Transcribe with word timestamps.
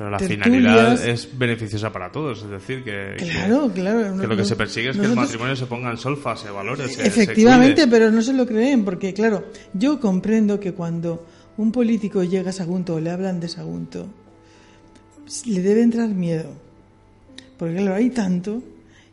Pero 0.00 0.10
la 0.12 0.16
tertulias. 0.16 0.46
finalidad 0.46 1.08
es 1.08 1.28
beneficiosa 1.38 1.92
para 1.92 2.10
todos, 2.10 2.42
es 2.42 2.48
decir, 2.48 2.82
que, 2.82 3.16
que- 3.18 3.28
Claro, 3.28 3.70
claro. 3.74 4.00
que 4.00 4.08
no- 4.08 4.22
lo 4.22 4.28
que 4.30 4.36
no- 4.36 4.44
se 4.44 4.56
persigue 4.56 4.88
es 4.90 4.96
que 4.96 5.04
el 5.04 5.14
matrimonio 5.14 5.54
se 5.56 5.66
ponga 5.66 5.90
en 5.90 5.98
solfa, 5.98 6.34
se 6.36 6.48
valore, 6.48 6.88
se- 6.88 7.06
Efectivamente, 7.06 7.86
pero 7.86 8.10
no 8.10 8.22
se 8.22 8.32
lo 8.32 8.46
creen, 8.46 8.82
porque 8.82 9.12
claro, 9.12 9.44
yo 9.74 10.00
comprendo 10.00 10.58
que 10.58 10.72
cuando 10.72 11.26
un 11.58 11.70
político 11.70 12.24
llega 12.24 12.48
a 12.48 12.52
Sagunto 12.54 12.94
o 12.94 13.00
le 13.00 13.10
hablan 13.10 13.40
de 13.40 13.48
Sagunto, 13.48 14.06
le 15.44 15.60
debe 15.60 15.82
entrar 15.82 16.08
miedo. 16.08 16.50
Porque 17.58 17.76
claro, 17.76 17.94
hay 17.96 18.08
tanto 18.08 18.62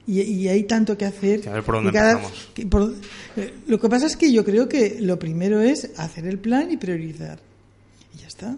y, 0.08 0.22
y 0.22 0.48
hay 0.48 0.64
tanto 0.64 0.98
que 0.98 1.04
hacer. 1.04 1.42
Que 1.42 1.50
a 1.50 1.54
ver 1.54 1.64
por 1.64 1.76
dónde 1.76 1.92
cada- 1.92 2.12
empezamos. 2.14 2.50
que 2.54 2.66
por- 2.66 2.94
eh, 3.36 3.54
lo 3.68 3.78
que 3.78 3.90
pasa 3.90 4.06
es 4.06 4.16
que 4.16 4.32
yo 4.32 4.46
creo 4.46 4.70
que 4.70 5.00
lo 5.02 5.20
primero 5.20 5.60
es 5.60 5.92
hacer 5.98 6.26
el 6.28 6.40
plan 6.40 6.72
y 6.72 6.78
priorizar. 6.78 7.40
Y 8.16 8.20
ya 8.20 8.28
está. 8.28 8.56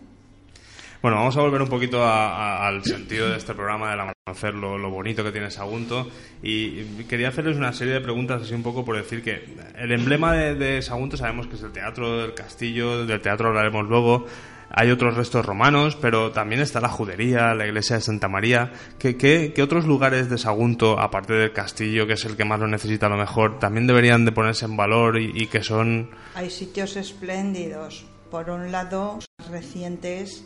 Bueno, 1.01 1.15
vamos 1.17 1.37
a 1.37 1.41
volver 1.41 1.61
un 1.61 1.69
poquito 1.69 2.03
a- 2.03 2.35
a- 2.63 2.67
al 2.67 2.83
sentido 2.83 3.29
de 3.29 3.37
este 3.37 3.53
programa, 3.53 3.91
de 3.91 3.97
la 3.97 4.13
conocer 4.25 4.53
lo, 4.53 4.77
lo 4.77 4.89
bonito 4.89 5.23
que 5.23 5.31
tiene 5.31 5.49
Sagunto. 5.49 6.09
Y, 6.43 6.83
quería 7.07 7.29
hacerles 7.29 7.55
una 7.57 7.71
serie 7.71 7.93
de 7.93 8.01
preguntas 8.01 8.41
así 8.41 8.53
un 8.53 8.63
poco 8.63 8.83
por 8.83 8.97
decir 8.97 9.23
que 9.23 9.55
el 9.77 9.91
emblema 9.93 10.33
de, 10.33 10.55
de 10.55 10.81
Sagunto 10.81 11.15
sabemos 11.15 11.47
que 11.47 11.55
es 11.55 11.63
el 11.63 11.71
teatro 11.71 12.21
del 12.21 12.33
castillo, 12.33 13.05
del 13.05 13.21
teatro 13.21 13.47
hablaremos 13.47 13.87
luego. 13.87 14.25
Hay 14.71 14.91
otros 14.91 15.15
restos 15.15 15.43
romanos, 15.45 15.95
pero 15.99 16.31
también 16.31 16.61
está 16.61 16.79
la 16.81 16.89
judería, 16.89 17.55
la 17.55 17.65
iglesia 17.65 17.95
de 17.95 18.01
Santa 18.03 18.27
María. 18.27 18.71
¿Qué, 18.99 19.15
qué, 19.17 19.51
qué 19.55 19.63
otros 19.63 19.85
lugares 19.85 20.29
de 20.29 20.37
Sagunto, 20.37 20.99
aparte 20.99 21.33
del 21.33 21.53
castillo, 21.53 22.05
que 22.05 22.13
es 22.13 22.25
el 22.25 22.35
que 22.35 22.45
más 22.45 22.59
lo 22.59 22.67
necesita 22.67 23.07
a 23.07 23.09
lo 23.09 23.17
mejor, 23.17 23.57
también 23.57 23.87
deberían 23.87 24.25
de 24.25 24.31
ponerse 24.33 24.65
en 24.65 24.75
valor 24.77 25.17
y, 25.19 25.31
y 25.33 25.47
que 25.47 25.63
son... 25.63 26.11
Hay 26.35 26.49
sitios 26.51 26.97
espléndidos. 26.97 28.05
Por 28.29 28.51
un 28.51 28.71
lado, 28.71 29.17
recientes, 29.49 30.45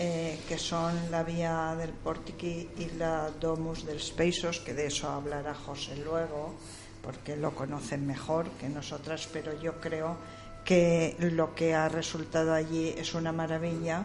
eh, 0.00 0.38
que 0.46 0.58
son 0.58 1.10
la 1.10 1.24
vía 1.24 1.74
del 1.76 1.90
Portiqui 1.90 2.68
y 2.78 2.96
la 2.96 3.30
Domus 3.40 3.84
del 3.84 4.00
Speisos, 4.00 4.60
que 4.60 4.72
de 4.72 4.86
eso 4.86 5.10
hablará 5.10 5.54
José 5.54 5.96
luego, 5.96 6.54
porque 7.02 7.36
lo 7.36 7.52
conocen 7.52 8.06
mejor 8.06 8.48
que 8.60 8.68
nosotras, 8.68 9.28
pero 9.32 9.60
yo 9.60 9.80
creo 9.80 10.16
que 10.64 11.16
lo 11.18 11.52
que 11.56 11.74
ha 11.74 11.88
resultado 11.88 12.54
allí 12.54 12.94
es 12.96 13.14
una 13.14 13.32
maravilla 13.32 14.04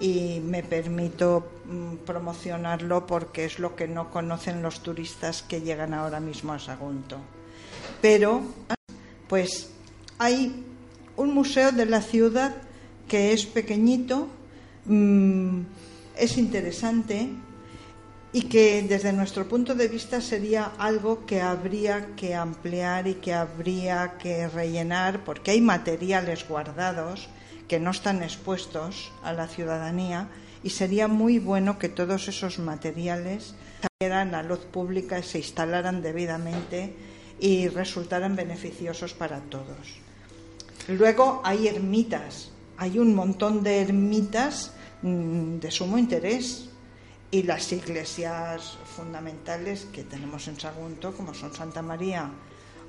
y 0.00 0.40
me 0.40 0.62
permito 0.62 1.46
mm, 1.66 1.96
promocionarlo 2.06 3.06
porque 3.06 3.44
es 3.44 3.58
lo 3.58 3.76
que 3.76 3.88
no 3.88 4.10
conocen 4.10 4.62
los 4.62 4.82
turistas 4.82 5.42
que 5.42 5.60
llegan 5.60 5.92
ahora 5.92 6.18
mismo 6.18 6.54
a 6.54 6.58
Sagunto. 6.58 7.18
Pero, 8.00 8.40
pues, 9.28 9.70
hay 10.18 10.64
un 11.16 11.34
museo 11.34 11.72
de 11.72 11.86
la 11.86 12.00
ciudad 12.00 12.56
que 13.08 13.32
es 13.32 13.46
pequeñito, 13.46 14.28
mm, 14.86 15.60
es 16.16 16.38
interesante 16.38 17.30
y 18.32 18.42
que 18.42 18.82
desde 18.82 19.12
nuestro 19.12 19.48
punto 19.48 19.74
de 19.74 19.88
vista 19.88 20.20
sería 20.20 20.72
algo 20.78 21.24
que 21.24 21.40
habría 21.40 22.14
que 22.16 22.34
ampliar 22.34 23.06
y 23.06 23.14
que 23.14 23.32
habría 23.32 24.18
que 24.18 24.48
rellenar 24.48 25.24
porque 25.24 25.52
hay 25.52 25.60
materiales 25.60 26.46
guardados 26.48 27.28
que 27.68 27.80
no 27.80 27.90
están 27.90 28.22
expuestos 28.22 29.10
a 29.22 29.32
la 29.32 29.48
ciudadanía 29.48 30.28
y 30.62 30.70
sería 30.70 31.08
muy 31.08 31.38
bueno 31.38 31.78
que 31.78 31.88
todos 31.88 32.28
esos 32.28 32.58
materiales 32.58 33.54
salieran 33.80 34.34
a 34.34 34.42
luz 34.42 34.60
pública 34.60 35.18
y 35.18 35.22
se 35.22 35.38
instalaran 35.38 36.02
debidamente 36.02 36.94
y 37.38 37.68
resultaran 37.68 38.36
beneficiosos 38.36 39.14
para 39.14 39.40
todos. 39.40 40.00
Luego 40.88 41.40
hay 41.44 41.68
ermitas, 41.68 42.50
hay 42.78 42.98
un 42.98 43.14
montón 43.14 43.62
de 43.62 43.82
ermitas 43.82 44.72
mm, 45.02 45.56
de 45.58 45.70
sumo 45.70 45.98
interés 45.98 46.68
y 47.30 47.42
las 47.42 47.72
iglesias 47.72 48.78
fundamentales 48.96 49.86
que 49.92 50.04
tenemos 50.04 50.46
en 50.48 50.58
Sagunto, 50.60 51.12
como 51.14 51.34
son 51.34 51.52
Santa 51.52 51.82
María 51.82 52.30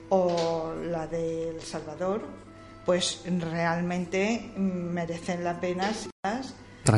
o 0.09 0.73
la 0.89 1.07
del 1.07 1.59
Salvador, 1.61 2.21
pues 2.85 3.21
realmente 3.39 4.51
mm, 4.55 4.61
merecen 4.61 5.43
la 5.43 5.59
pena 5.59 5.91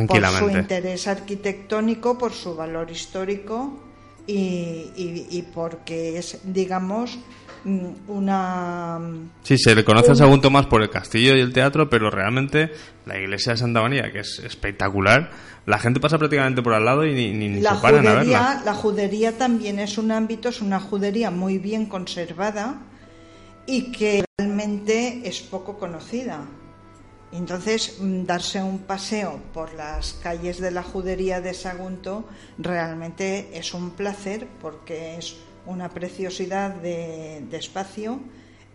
por 0.08 0.18
su 0.40 0.46
interés 0.60 1.08
arquitectónico, 1.08 2.18
por 2.18 2.32
su 2.34 2.56
valor 2.56 2.92
histórico 2.92 3.80
y, 4.28 4.92
y- 4.96 5.28
y 5.32 5.42
porque 5.54 6.20
es, 6.20 6.40
digamos, 6.44 7.18
una 7.66 9.00
Sí, 9.44 9.58
se 9.58 9.76
le 9.76 9.84
conoce 9.84 10.08
a 10.10 10.12
Un- 10.12 10.18
Sagunto 10.18 10.50
más 10.50 10.66
por 10.68 10.82
el 10.82 10.90
castillo 10.90 11.36
y 11.36 11.40
el 11.42 11.54
teatro, 11.54 11.90
pero 11.90 12.10
realmente 12.10 12.72
la 13.06 13.18
iglesia 13.20 13.54
de 13.54 13.58
Santa 13.58 13.82
María, 13.82 14.12
que 14.12 14.20
es 14.20 14.40
espectacular, 14.40 15.32
la 15.66 15.78
gente 15.80 16.00
pasa 16.00 16.18
prácticamente 16.18 16.62
por 16.62 16.74
al 16.74 16.86
lado 16.86 17.06
y 17.06 17.14
ni, 17.14 17.32
ni- 17.32 17.50
ni 17.50 17.62
La 17.62 17.76
se 17.76 17.82
paran 17.82 18.08
a 18.08 18.12
judería, 18.12 18.40
verla. 18.40 18.62
la 18.66 18.74
judería 18.74 19.38
también 19.38 19.80
es 19.80 19.98
un 19.98 20.12
ámbito, 20.12 20.50
es 20.50 20.62
una 20.62 20.80
judería 20.80 21.32
muy 21.32 21.58
bien 21.58 21.86
conservada 21.86 22.82
y 23.66 23.92
que 23.92 24.24
realmente 24.38 25.22
es 25.28 25.42
poco 25.42 25.78
conocida. 25.78 26.40
Entonces, 27.32 27.98
mm, 28.00 28.24
darse 28.26 28.64
un 28.64 28.80
paseo 28.80 29.40
por 29.54 29.76
las 29.76 30.14
calles 30.14 30.60
de 30.60 30.72
la 30.72 30.82
judería 30.82 31.42
de 31.42 31.54
Sagunto 31.54 32.28
realmente 32.58 33.50
es 33.54 33.76
un 33.76 33.92
placer 33.92 34.48
porque 34.60 35.18
es 35.18 35.36
una 35.66 35.90
preciosidad 35.90 36.76
de, 36.76 37.44
de 37.50 37.58
espacio 37.58 38.20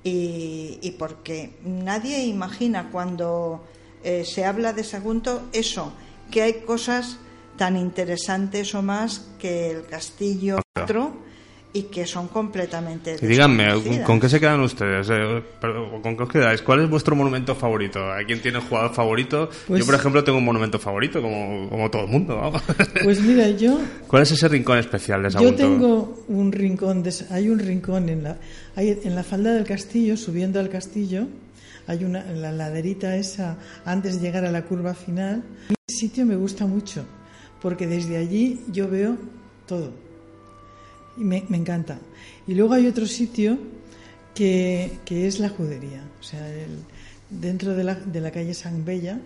y, 0.03 0.79
y 0.83 0.91
porque 0.93 1.57
nadie 1.65 2.25
imagina 2.25 2.91
cuando 2.91 3.65
eh, 4.03 4.25
se 4.25 4.45
habla 4.45 4.73
de 4.73 4.85
Sagunto 4.85 5.49
eso, 5.53 5.93
que 6.31 6.43
hay 6.43 6.53
cosas 6.61 7.19
tan 7.57 7.77
interesantes 7.77 8.75
o 8.75 8.83
más 8.83 9.31
que 9.39 9.71
el 9.71 9.87
castillo 9.87 10.59
otro 10.77 11.24
y 11.77 11.83
que 11.83 12.07
son 12.07 12.29
completamente 12.29 13.17
Y 13.21 13.27
díganme. 13.27 13.67
¿con 14.07 14.21
qué 14.21 14.29
se 14.29 14.39
quedan 14.39 14.61
ustedes? 14.61 15.09
Eh, 15.11 15.43
perdón, 15.61 16.01
¿Con 16.03 16.17
qué 16.17 16.23
os 16.23 16.29
quedáis? 16.29 16.63
¿Cuál 16.63 16.85
es 16.85 16.89
vuestro 16.89 17.17
monumento 17.17 17.57
favorito? 17.57 18.13
¿Hay 18.13 18.27
quien 18.27 18.41
tiene 18.41 18.61
jugador 18.61 18.95
favorito? 18.95 19.51
Pues- 19.67 19.81
Yo, 19.81 19.87
por 19.87 19.97
ejemplo, 19.97 20.23
tengo 20.23 20.39
un 20.39 20.45
monumento 20.45 20.79
favorito, 20.79 21.21
como, 21.21 21.69
como 21.69 21.91
todo 21.91 22.05
el 22.05 22.09
mundo. 22.09 22.53
Pues 23.03 23.21
mira, 23.21 23.51
yo 23.51 23.81
¿Cuál 24.07 24.23
es 24.23 24.31
ese 24.31 24.47
rincón 24.47 24.79
especial 24.79 25.25
de 25.25 25.33
Sagunto? 25.33 25.51
Yo 25.53 25.57
tengo 25.57 26.25
un 26.29 26.53
rincón, 26.53 27.03
de, 27.03 27.13
hay 27.31 27.49
un 27.49 27.59
rincón 27.59 28.09
en 28.09 28.23
la, 28.23 28.39
hay, 28.77 28.97
en 29.03 29.17
la 29.17 29.25
falda 29.25 29.53
del 29.53 29.65
castillo, 29.65 30.17
subiendo 30.17 30.61
al 30.61 30.69
castillo, 30.69 31.27
hay 31.89 32.05
una, 32.05 32.25
la 32.31 32.53
laderita 32.53 33.17
esa, 33.17 33.59
antes 33.85 34.21
de 34.21 34.29
llegar 34.29 34.45
a 34.45 34.53
la 34.53 34.63
curva 34.63 34.95
final. 34.95 35.43
Ese 35.89 35.99
sitio 35.99 36.25
me 36.25 36.37
gusta 36.37 36.67
mucho, 36.67 37.05
porque 37.61 37.89
desde 37.89 38.17
allí 38.17 38.61
yo 38.71 38.89
veo 38.89 39.17
todo. 39.67 40.04
Y 41.17 41.25
me, 41.25 41.45
encanta. 41.51 41.99
Y 42.47 42.55
luego 42.55 42.75
hay 42.75 42.87
otro 42.87 43.07
sitio 43.07 43.59
que, 44.35 44.99
que 45.05 45.27
es 45.27 45.39
la 45.39 45.49
judería. 45.49 46.03
O 46.21 46.23
sea, 46.23 46.49
el- 46.49 46.79
dentro 47.31 47.75
de 47.75 47.85
la, 47.85 47.95
de 47.95 48.21
la 48.21 48.31
calle 48.31 48.55
San 48.55 48.85
Bella 48.85 49.21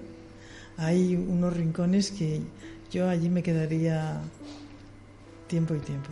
hay 0.77 1.16
unos 1.16 1.56
rincones 1.56 2.10
que 2.10 2.41
yo 2.91 3.09
allí 3.09 3.28
me 3.28 3.43
quedaría 3.43 4.21
tiempo 5.48 5.75
y 5.75 5.78
tiempo. 5.81 6.10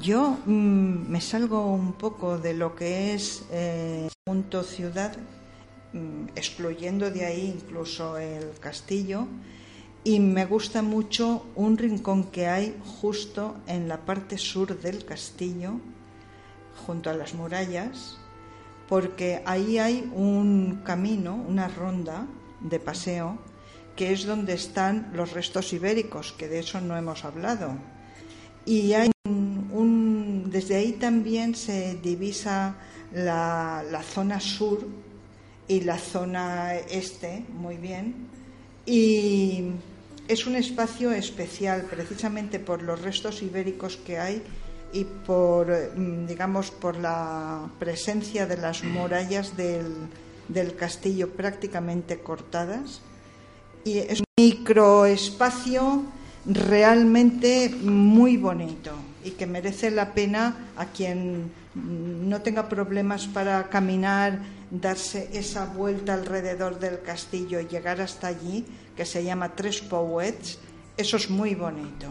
Yo 0.00 0.38
mm, 0.46 1.08
me 1.10 1.20
salgo 1.20 1.72
un 1.72 1.92
poco 1.94 2.38
de 2.38 2.54
lo 2.54 2.74
que 2.76 3.14
es 3.14 3.44
eh, 3.50 4.08
punto 4.24 4.62
ciudad, 4.62 5.16
mm, 5.92 6.28
excluyendo 6.36 7.10
de 7.10 7.24
ahí 7.26 7.54
incluso 7.60 8.16
el 8.18 8.50
castillo, 8.60 9.26
y 10.02 10.18
me 10.18 10.46
gusta 10.46 10.82
mucho 10.82 11.46
un 11.56 11.76
rincón 11.76 12.24
que 12.24 12.46
hay 12.46 12.76
justo 13.00 13.56
en 13.66 13.88
la 13.88 13.98
parte 13.98 14.38
sur 14.38 14.80
del 14.80 15.04
castillo, 15.04 15.74
junto 16.86 17.10
a 17.10 17.14
las 17.14 17.34
murallas, 17.34 18.18
porque 18.88 19.42
ahí 19.44 19.78
hay 19.78 20.10
un 20.14 20.80
camino, 20.84 21.34
una 21.34 21.68
ronda 21.68 22.26
de 22.60 22.80
paseo, 22.80 23.38
que 23.94 24.12
es 24.12 24.24
donde 24.24 24.54
están 24.54 25.10
los 25.12 25.32
restos 25.32 25.72
ibéricos, 25.72 26.32
que 26.32 26.48
de 26.48 26.60
eso 26.60 26.80
no 26.80 26.96
hemos 26.96 27.24
hablado. 27.24 27.74
Y 28.64 28.94
hay 28.94 29.10
un, 29.24 30.48
desde 30.50 30.76
ahí 30.76 30.92
también 30.92 31.54
se 31.54 31.96
divisa 31.96 32.76
la, 33.12 33.84
la 33.90 34.02
zona 34.02 34.40
sur 34.40 34.86
y 35.68 35.82
la 35.82 35.98
zona 35.98 36.74
este, 36.76 37.44
muy 37.52 37.76
bien. 37.76 38.28
Y 38.86 39.64
es 40.30 40.46
un 40.46 40.54
espacio 40.54 41.10
especial 41.10 41.82
precisamente 41.90 42.60
por 42.60 42.82
los 42.82 43.02
restos 43.02 43.42
ibéricos 43.42 43.96
que 43.96 44.18
hay 44.18 44.42
y 44.92 45.04
por, 45.04 45.72
eh, 45.72 45.90
mm, 45.94 46.26
digamos, 46.26 46.70
por 46.70 46.96
la 46.96 47.68
presencia 47.80 48.46
de 48.46 48.56
las 48.56 48.84
murallas 48.84 49.56
del, 49.56 49.92
del 50.46 50.76
castillo 50.76 51.30
prácticamente 51.30 52.20
cortadas. 52.20 53.02
Y 53.84 53.98
es 53.98 54.20
un 54.20 54.26
microespacio 54.36 56.04
realmente 56.46 57.68
muy 57.82 58.36
bonito 58.36 58.92
y 59.24 59.32
que 59.32 59.46
merece 59.46 59.90
la 59.90 60.14
pena 60.14 60.70
a 60.76 60.86
quien 60.86 61.50
mm, 61.74 62.28
no 62.28 62.40
tenga 62.40 62.68
problemas 62.68 63.26
para 63.26 63.68
caminar, 63.68 64.38
darse 64.70 65.28
esa 65.32 65.64
vuelta 65.66 66.14
alrededor 66.14 66.78
del 66.78 67.02
castillo 67.02 67.58
y 67.58 67.66
llegar 67.66 68.00
hasta 68.00 68.28
allí, 68.28 68.64
que 68.96 69.04
se 69.04 69.24
llama 69.24 69.54
Tres 69.54 69.80
Pouets, 69.80 70.58
Eso 70.96 71.16
es 71.16 71.30
muy 71.30 71.54
bonito. 71.54 72.08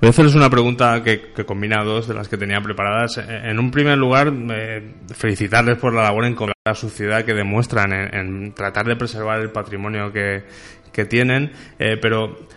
Voy 0.00 0.08
a 0.08 0.10
hacerles 0.10 0.34
una 0.34 0.50
pregunta 0.50 1.02
que, 1.02 1.32
combina 1.46 1.82
dos 1.82 2.06
de 2.06 2.14
las 2.14 2.28
que 2.28 2.36
tenía 2.36 2.60
preparadas. 2.60 3.16
En 3.16 3.58
un 3.58 3.70
primer 3.70 3.96
lugar, 3.96 4.30
eh, 4.50 4.94
felicitarles 5.14 5.78
por 5.78 5.94
la 5.94 6.02
labor 6.02 6.26
en 6.26 6.36
la 6.66 6.74
sociedad 6.74 7.24
que 7.24 7.32
demuestran 7.32 7.92
en, 7.92 8.52
tratar 8.52 8.86
de 8.86 8.96
preservar 8.96 9.40
el 9.40 9.50
patrimonio 9.50 10.12
que, 10.12 10.44
tienen, 11.06 11.52
eh, 11.78 11.98
pero 12.00 12.48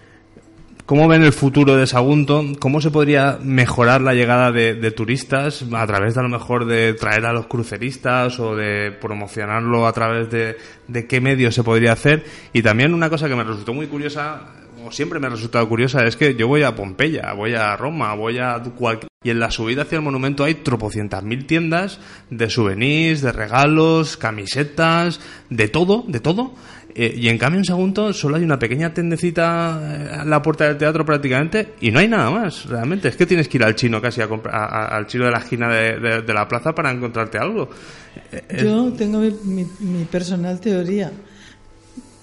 ¿Cómo 0.89 1.07
ven 1.07 1.21
el 1.21 1.33
futuro 1.33 1.75
de 1.75 1.85
Sagunto? 1.85 2.43
¿Cómo 2.57 2.81
se 2.81 2.89
podría 2.89 3.37
mejorar 3.43 4.01
la 4.01 4.15
llegada 4.15 4.51
de, 4.51 4.73
turistas 4.89 5.63
a 5.71 5.85
través 5.85 6.15
de 6.15 6.21
a 6.21 6.23
lo 6.23 6.29
mejor 6.29 6.65
de 6.65 6.95
traer 6.95 7.27
a 7.27 7.31
los 7.31 7.45
cruceristas 7.45 8.39
o 8.39 8.55
de 8.55 8.91
promocionarlo 8.99 9.85
a 9.85 9.93
través 9.93 10.31
de, 10.31 10.57
de 10.87 11.05
qué 11.05 11.21
medios 11.21 11.53
se 11.53 11.61
podría 11.61 11.91
hacer? 11.91 12.25
Y 12.53 12.63
también 12.63 12.95
una 12.95 13.07
cosa 13.07 13.29
que 13.29 13.35
me 13.35 13.43
resultó 13.43 13.71
muy 13.71 13.85
curiosa 13.85 14.47
o 14.83 14.91
siempre 14.91 15.19
me 15.19 15.27
ha 15.27 15.29
resultado 15.29 15.67
curiosa, 15.67 16.05
es 16.05 16.15
que 16.15 16.35
yo 16.35 16.47
voy 16.47 16.63
a 16.63 16.75
Pompeya, 16.75 17.33
voy 17.33 17.53
a 17.53 17.75
Roma, 17.75 18.13
voy 18.15 18.39
a 18.39 18.59
cualquier... 18.75 19.09
Y 19.21 19.31
en 19.31 19.41
la 19.41 19.51
subida 19.51 19.81
hacia 19.81 19.97
el 19.97 20.01
monumento 20.01 20.45
hay 20.45 20.55
tropocientas 20.55 21.23
mil 21.23 21.45
tiendas 21.45 21.99
de 22.29 22.49
souvenirs, 22.49 23.21
de 23.21 23.33
regalos, 23.33 24.15
camisetas, 24.15 25.19
de 25.49 25.67
todo, 25.67 26.05
de 26.07 26.21
todo. 26.21 26.53
Eh, 26.95 27.13
y 27.17 27.29
en 27.29 27.37
cambio 27.37 27.59
en 27.59 27.65
Sagunto 27.65 28.11
solo 28.13 28.37
hay 28.37 28.43
una 28.43 28.57
pequeña 28.57 28.93
tendecita 28.93 29.79
eh, 29.81 30.15
a 30.21 30.25
la 30.25 30.41
puerta 30.41 30.65
del 30.65 30.77
teatro 30.77 31.05
prácticamente 31.05 31.73
y 31.81 31.91
no 31.91 31.99
hay 31.99 32.07
nada 32.07 32.31
más, 32.31 32.65
realmente. 32.65 33.07
Es 33.07 33.15
que 33.15 33.25
tienes 33.25 33.47
que 33.47 33.57
ir 33.57 33.63
al 33.63 33.75
chino 33.75 34.01
casi 34.01 34.21
a, 34.21 34.85
al 34.85 35.07
chino 35.07 35.25
de 35.25 35.31
la 35.31 35.39
esquina 35.39 35.69
de, 35.69 36.33
la 36.33 36.47
plaza 36.47 36.73
para 36.73 36.91
encontrarte 36.91 37.37
algo. 37.37 37.69
Eh, 38.31 38.63
yo 38.63 38.91
tengo 38.93 39.19
mi 39.19 40.05
personal 40.05 40.59
teoría. 40.59 41.11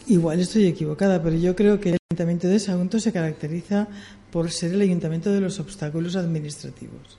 Igual 0.08 0.40
estoy 0.40 0.66
equivocada, 0.66 1.20
pero 1.20 1.36
yo 1.36 1.56
creo 1.56 1.80
que 1.80 1.90
el 1.90 1.96
Ayuntamiento 2.10 2.46
de 2.46 2.60
Sagunto 2.60 3.00
se 3.00 3.12
caracteriza 3.12 3.88
por 4.30 4.52
ser 4.52 4.72
el 4.72 4.80
ayuntamiento 4.80 5.32
de 5.32 5.40
los 5.40 5.58
obstáculos 5.58 6.14
administrativos. 6.14 7.18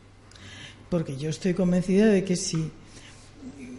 Porque 0.89 1.17
yo 1.17 1.29
estoy 1.29 1.53
convencida 1.53 2.05
de 2.05 2.23
que 2.23 2.37
si 2.37 2.71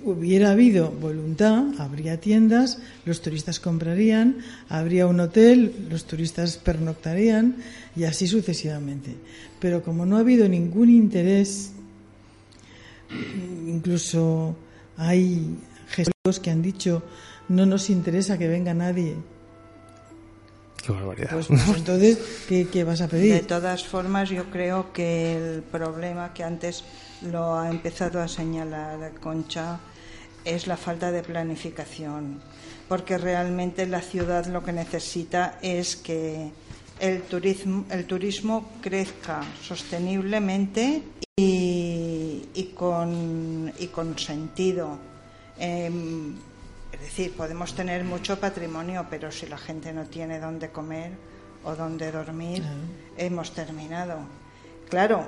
hubiera 0.05 0.51
habido 0.53 0.91
voluntad, 0.91 1.65
habría 1.79 2.21
tiendas, 2.21 2.79
los 3.05 3.21
turistas 3.23 3.61
comprarían, 3.61 4.39
habría 4.69 5.07
un 5.07 5.21
hotel, 5.21 5.87
los 5.91 6.05
turistas 6.05 6.57
pernoctarían 6.57 7.57
y 7.97 8.05
así 8.05 8.27
sucesivamente. 8.27 9.15
Pero 9.61 9.83
como 9.83 10.07
no 10.07 10.17
ha 10.17 10.21
habido 10.21 10.49
ningún 10.49 10.91
interés, 10.91 11.73
incluso 13.67 14.57
hay 14.97 15.57
gestores 15.89 16.41
que 16.41 16.51
han 16.51 16.63
dicho 16.63 17.03
no 17.49 17.67
nos 17.67 17.91
interesa 17.91 18.39
que 18.39 18.49
venga 18.49 18.75
nadie. 18.75 19.17
Qué 20.85 20.93
barbaridad. 20.93 21.31
Pues, 21.31 21.47
pues 21.49 21.77
entonces, 21.77 22.19
¿qué, 22.47 22.85
vas 22.85 23.01
a 23.01 23.09
pedir? 23.09 23.33
De 23.33 23.41
todas 23.41 23.85
formas, 23.85 24.29
yo 24.31 24.45
creo 24.51 24.93
que 24.93 25.37
el 25.37 25.63
problema 25.63 26.33
que 26.33 26.45
antes 26.45 26.85
lo 27.23 27.59
ha 27.59 27.71
empezado 27.71 28.21
a 28.21 28.29
señalar 28.29 29.13
Concha 29.21 29.81
es 30.45 30.67
la 30.67 30.77
falta 30.77 31.11
de 31.11 31.23
planificación, 31.23 32.41
porque 32.89 33.19
realmente 33.19 33.87
la 33.87 34.01
ciudad 34.01 34.47
lo 34.47 34.65
que 34.65 34.73
necesita 34.73 35.59
es 35.63 35.97
que 35.97 36.51
el 37.01 37.23
turismo, 37.23 37.85
el 37.91 38.07
turismo 38.07 38.71
crezca 38.81 39.43
sosteniblemente 39.63 41.03
y, 41.37 42.73
con, 42.75 43.73
y 43.79 43.87
con 43.89 44.19
sentido. 44.19 44.99
Em, 45.59 46.37
es 46.93 47.01
decir, 47.01 47.37
podemos 47.37 47.75
tener 47.75 48.05
mucho 48.05 48.41
patrimonio, 48.41 49.07
pero 49.11 49.31
si 49.31 49.47
la 49.47 49.59
gente 49.59 49.93
no 49.93 50.07
tiene 50.07 50.41
dónde 50.41 50.71
comer 50.71 51.13
o 51.65 51.77
dónde 51.77 52.11
dormir, 52.11 52.65
hemos 53.17 53.53
terminado. 53.53 54.19
Claro, 54.89 55.27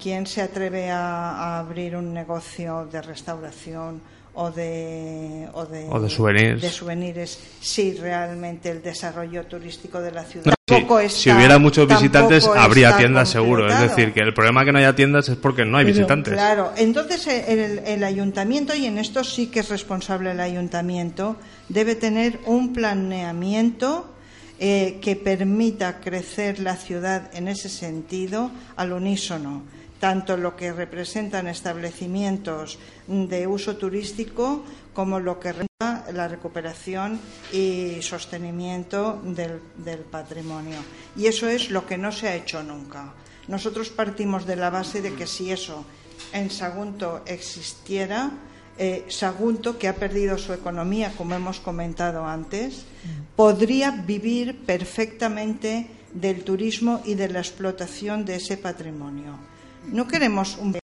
¿quién 0.00 0.26
se 0.26 0.42
atreve 0.42 0.90
a, 0.90 1.58
abrir 1.58 1.96
un 1.96 2.12
negocio 2.12 2.88
de 2.90 3.02
restauración 3.02 4.00
o 4.34 4.50
de, 4.50 5.48
o 5.54 5.64
de, 5.64 5.86
o 5.90 6.00
de, 6.00 6.10
souvenirs. 6.10 6.60
de 6.60 6.68
souvenirs 6.68 7.38
si 7.60 7.94
realmente 7.94 8.68
el 8.70 8.82
desarrollo 8.82 9.46
turístico 9.46 9.98
de 10.00 10.12
la 10.12 10.24
ciudad 10.24 10.54
tampoco 10.66 11.00
está, 11.00 11.18
si 11.18 11.30
hubiera 11.30 11.58
muchos 11.58 11.88
visitantes 11.88 12.46
habría 12.46 12.98
tiendas 12.98 13.30
seguro. 13.30 13.66
Es 13.66 13.80
decir 13.80 14.12
que 14.12 14.20
el 14.20 14.34
problema 14.34 14.64
que 14.64 14.72
no 14.72 14.78
haya 14.78 14.94
tiendas 14.94 15.30
es 15.30 15.36
porque 15.36 15.64
no 15.64 15.78
hay 15.78 15.86
visitantes. 15.86 16.34
Claro 16.34 16.72
entonces 16.76 17.26
el, 17.26 17.78
el, 17.86 18.04
ayuntamiento 18.04 18.74
y 18.74 18.84
en 18.84 18.98
esto 18.98 19.24
sí 19.24 19.46
que 19.46 19.60
es 19.60 19.70
responsable 19.70 20.32
el 20.32 20.40
ayuntamiento 20.40 21.36
debe 21.70 21.94
tener 21.94 22.38
un 22.44 22.74
planeamiento 22.74 24.12
eh, 24.58 24.98
que 25.00 25.16
permita 25.16 26.00
crecer 26.00 26.58
la 26.58 26.76
ciudad 26.76 27.30
en 27.34 27.48
ese 27.48 27.68
sentido 27.68 28.50
al 28.76 28.92
unísono 28.92 29.62
tanto 30.00 30.36
lo 30.36 30.56
que 30.56 30.72
representan 30.72 31.48
establecimientos 31.48 32.78
de 33.06 33.46
uso 33.46 33.76
turístico 33.76 34.64
como 34.92 35.20
lo 35.20 35.40
que 35.40 35.52
representa 35.52 35.66
la 36.12 36.28
recuperación 36.28 37.20
y 37.52 38.00
sostenimiento 38.00 39.20
del, 39.24 40.00
patrimonio. 40.10 40.78
Y 41.16 41.26
eso 41.26 41.48
es 41.48 41.70
lo 41.70 41.86
que 41.86 41.98
no 41.98 42.12
se 42.12 42.28
ha 42.28 42.36
hecho 42.36 42.62
nunca. 42.62 43.14
Nosotros 43.48 43.90
partimos 43.90 44.46
de 44.46 44.56
la 44.56 44.70
base 44.70 45.02
de 45.02 45.14
que 45.14 45.26
si 45.26 45.50
eso 45.50 45.84
en 46.32 46.50
Sagunto 46.50 47.22
existiera, 47.26 48.30
eh, 48.78 49.04
Sagunto, 49.08 49.78
que 49.78 49.88
ha 49.88 49.94
perdido 49.94 50.36
su 50.36 50.52
economía, 50.52 51.12
como 51.16 51.34
hemos 51.34 51.60
comentado 51.60 52.26
antes, 52.26 52.84
podría 53.34 53.90
vivir 53.90 54.66
perfectamente 54.66 55.88
del 56.12 56.44
turismo 56.44 57.00
y 57.04 57.14
de 57.14 57.28
la 57.28 57.40
explotación 57.40 58.24
de 58.24 58.36
ese 58.36 58.56
patrimonio. 58.56 59.38
No 59.92 60.06
queremos 60.06 60.58
un, 60.58 60.76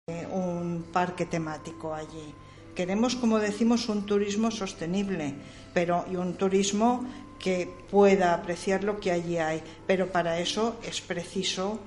parque 0.91 1.25
temático 1.25 1.93
allí. 1.93 2.35
Queremos, 2.75 3.15
como 3.15 3.39
decimos, 3.39 3.87
un 3.87 4.05
turismo 4.05 4.51
sostenible, 4.51 5.33
pero 5.73 6.05
y 6.11 6.15
un 6.15 6.35
turismo 6.35 7.05
que 7.39 7.69
pueda 7.89 8.33
apreciar 8.33 8.83
lo 8.83 8.99
que 8.99 9.11
allí 9.11 9.37
hay. 9.37 9.61
Pero 9.87 10.11
para 10.11 10.39
eso 10.39 10.77
es 10.83 10.99
preciso 10.99 11.79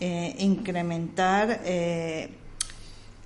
eh, 0.00 0.34
incrementar 0.38 1.60
eh, 1.64 2.30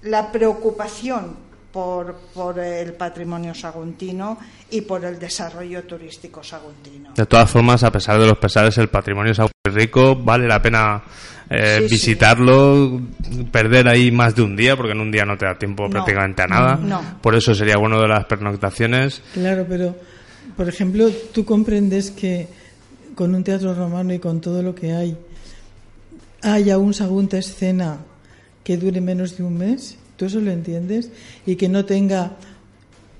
la 0.02 0.32
preocupación 0.32 1.45
por, 1.76 2.14
por, 2.32 2.58
el 2.58 2.94
patrimonio 2.94 3.52
saguntino 3.52 4.38
y 4.70 4.80
por 4.80 5.04
el 5.04 5.18
desarrollo 5.18 5.84
turístico 5.84 6.42
saguntino. 6.42 7.12
De 7.14 7.26
todas 7.26 7.50
formas, 7.50 7.84
a 7.84 7.92
pesar 7.92 8.18
de 8.18 8.26
los 8.26 8.38
pesares, 8.38 8.78
el 8.78 8.88
patrimonio 8.88 9.32
es 9.32 9.74
rico, 9.74 10.16
vale 10.16 10.48
la 10.48 10.62
pena 10.62 11.02
eh, 11.50 11.86
visitarlo, 11.86 12.98
perder 13.52 13.88
ahí 13.88 14.10
más 14.10 14.34
de 14.34 14.40
un 14.40 14.56
día, 14.56 14.74
porque 14.74 14.92
en 14.92 15.00
un 15.00 15.12
día 15.12 15.26
no 15.26 15.36
te 15.36 15.44
da 15.44 15.58
tiempo 15.58 15.90
prácticamente 15.90 16.40
a 16.40 16.46
nada. 16.46 17.18
Por 17.20 17.34
eso 17.34 17.54
sería 17.54 17.76
bueno 17.76 18.00
de 18.00 18.08
las 18.08 18.24
pernoctaciones. 18.24 19.20
Claro, 19.34 19.66
pero, 19.68 19.94
por 20.56 20.70
ejemplo, 20.70 21.10
tú 21.34 21.44
comprendes 21.44 22.10
que 22.10 22.48
con 23.14 23.34
un 23.34 23.44
teatro 23.44 23.74
romano 23.74 24.14
y 24.14 24.18
con 24.18 24.40
todo 24.40 24.62
lo 24.62 24.74
que 24.74 24.94
hay, 24.94 25.14
haya 26.40 26.78
un 26.78 26.94
segunda 26.94 27.36
escena 27.36 27.98
que 28.64 28.78
dure 28.78 29.02
menos 29.02 29.36
de 29.36 29.42
un 29.42 29.58
mes, 29.58 29.98
¿tú 30.16 30.24
eso 30.24 30.40
lo 30.40 30.50
entiendes? 30.50 31.10
Y 31.46 31.56
que 31.56 31.68
no 31.68 31.84
tenga 31.84 32.36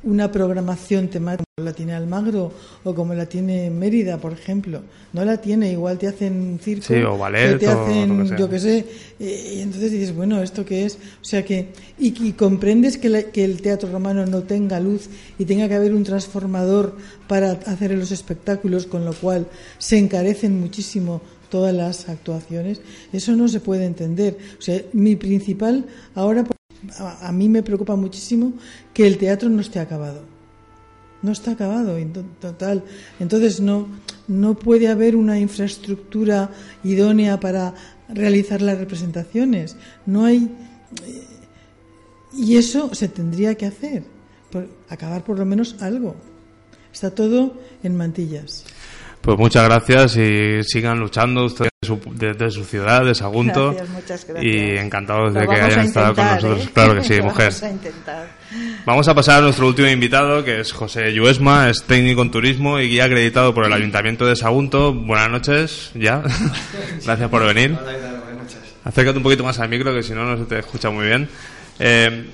una 0.07 0.31
programación 0.31 1.09
temática 1.09 1.45
como 1.57 1.67
la 1.67 1.73
tiene 1.73 1.95
Almagro 1.95 2.53
o 2.85 2.95
como 2.95 3.15
la 3.15 3.27
tiene 3.27 3.71
Mérida, 3.71 4.19
por 4.19 4.33
ejemplo. 4.33 4.83
No 5.13 5.25
la 5.25 5.41
tiene, 5.41 5.73
igual 5.73 5.99
te 5.99 6.07
hacen 6.07 6.61
circo, 6.63 7.15
o 7.15 7.19
ballet, 7.19 7.59
te 7.59 7.67
hacen, 7.67 8.37
yo 8.37 8.49
qué 8.49 8.59
sé, 8.59 8.85
y 9.19 9.61
entonces 9.61 9.91
dices, 9.91 10.15
bueno, 10.15 10.43
¿esto 10.43 10.65
qué 10.65 10.85
es? 10.85 10.97
O 10.97 11.25
sea 11.25 11.45
que, 11.45 11.73
y, 11.99 12.33
comprendes 12.33 12.99
que, 12.99 13.31
que, 13.33 13.45
el 13.45 13.63
teatro 13.63 13.91
romano 13.91 14.27
no 14.27 14.43
tenga 14.43 14.79
luz 14.81 15.09
y 15.39 15.45
tenga 15.45 15.67
que 15.69 15.75
haber 15.75 15.95
un 15.95 16.05
transformador 16.05 16.97
para 17.27 17.53
hacer 17.53 17.93
los 17.93 18.13
espectáculos, 18.13 18.87
con 18.87 19.05
lo 19.05 19.15
cual 19.15 19.47
se 19.79 19.99
encarecen 19.99 20.61
muchísimo 20.61 21.23
todas 21.49 21.75
las 21.75 22.09
actuaciones, 22.09 22.81
eso 23.13 23.33
no 23.33 23.49
se 23.49 23.61
puede 23.61 23.87
entender. 23.87 24.37
O 24.59 24.63
sea, 24.63 24.83
mi 24.93 25.17
principal 25.17 25.87
ahora 26.15 26.45
a, 26.99 27.33
mí 27.33 27.49
me 27.49 27.63
preocupa 27.63 27.97
muchísimo 27.97 28.53
que 28.93 29.07
el 29.07 29.19
teatro 29.19 29.49
no 29.49 29.61
esté 29.61 29.79
acabado. 29.79 30.23
No 31.23 31.33
está 31.33 31.53
acabado, 31.53 31.97
en 31.97 32.13
total. 32.13 32.85
Entonces 33.19 33.61
no, 33.61 33.89
no 34.29 34.55
puede 34.55 34.89
haber 34.89 35.17
una 35.17 35.39
infraestructura 35.39 36.51
idónea 36.85 37.41
para 37.41 37.75
realizar 38.09 38.63
las 38.63 38.79
representaciones. 38.79 39.77
No 40.05 40.25
hay. 40.25 40.51
Y 42.37 42.57
eso 42.57 42.95
se 42.95 43.09
tendría 43.09 43.55
que 43.55 43.67
hacer, 43.67 44.05
por 44.51 44.69
acabar 44.89 45.25
por 45.25 45.39
lo 45.39 45.47
menos 45.47 45.77
algo. 45.81 46.17
Está 46.93 47.11
todo 47.11 47.55
en 47.83 47.97
mantillas. 47.97 48.65
Pues 49.27 49.39
muchas 49.39 49.65
gracias 49.65 50.17
y 50.19 50.63
sigan 50.63 51.01
luchando 51.01 51.47
ustedes 51.47 51.71
desde 52.15 52.51
su, 52.53 52.65
ciudad, 52.65 53.05
de 53.05 53.13
Sagunto. 53.13 53.73
Gracias, 53.73 53.89
muchas 53.89 54.25
gracias. 54.25 54.55
Y 54.55 54.59
encantados 54.79 55.35
de 55.35 55.41
Lo 55.45 55.51
que 55.51 55.57
hayan 55.61 55.81
estado 55.81 56.15
con 56.15 56.25
nosotros. 56.27 56.65
¿eh? 56.65 56.71
Claro 56.73 56.95
que 56.95 57.03
sí, 57.03 57.21
mujer. 57.21 57.49
Vamos 57.53 57.63
a 57.65 57.71
intentar. 57.71 58.29
Vamos 58.85 59.09
a 59.09 59.15
pasar 59.17 59.39
a 59.39 59.41
nuestro 59.43 59.67
último 59.67 59.89
invitado, 59.89 60.45
que 60.45 60.61
es 60.61 60.71
José 60.73 61.13
Yuesma, 61.13 61.69
es 61.69 61.83
técnico 61.83 62.23
en 62.23 62.31
turismo 62.31 62.79
y 62.79 62.89
guía 62.89 63.07
acreditado 63.07 63.53
por 63.53 63.67
el 63.67 63.73
Ayuntamiento 63.73 64.25
de 64.27 64.37
Sagunto. 64.37 64.95
Buenas 64.95 65.29
noches, 65.29 65.91
ya. 65.95 66.23
Gracias 67.05 67.29
por 67.29 67.45
venir. 67.53 67.77
Hola, 67.83 67.93
¿qué 67.95 67.99
tal? 68.01 68.17
Buenas 68.21 68.43
noches. 68.45 68.59
Acércate 68.85 69.17
un 69.17 69.25
poquito 69.25 69.43
más 69.43 69.59
al 69.59 69.69
micro, 69.69 69.93
que 69.93 70.05
si 70.05 70.13
no, 70.13 70.25
no 70.25 70.37
se 70.39 70.45
te 70.45 70.61
escucha 70.61 70.91
muy 70.91 71.05
bien. 71.07 71.29
Eh, 71.81 72.27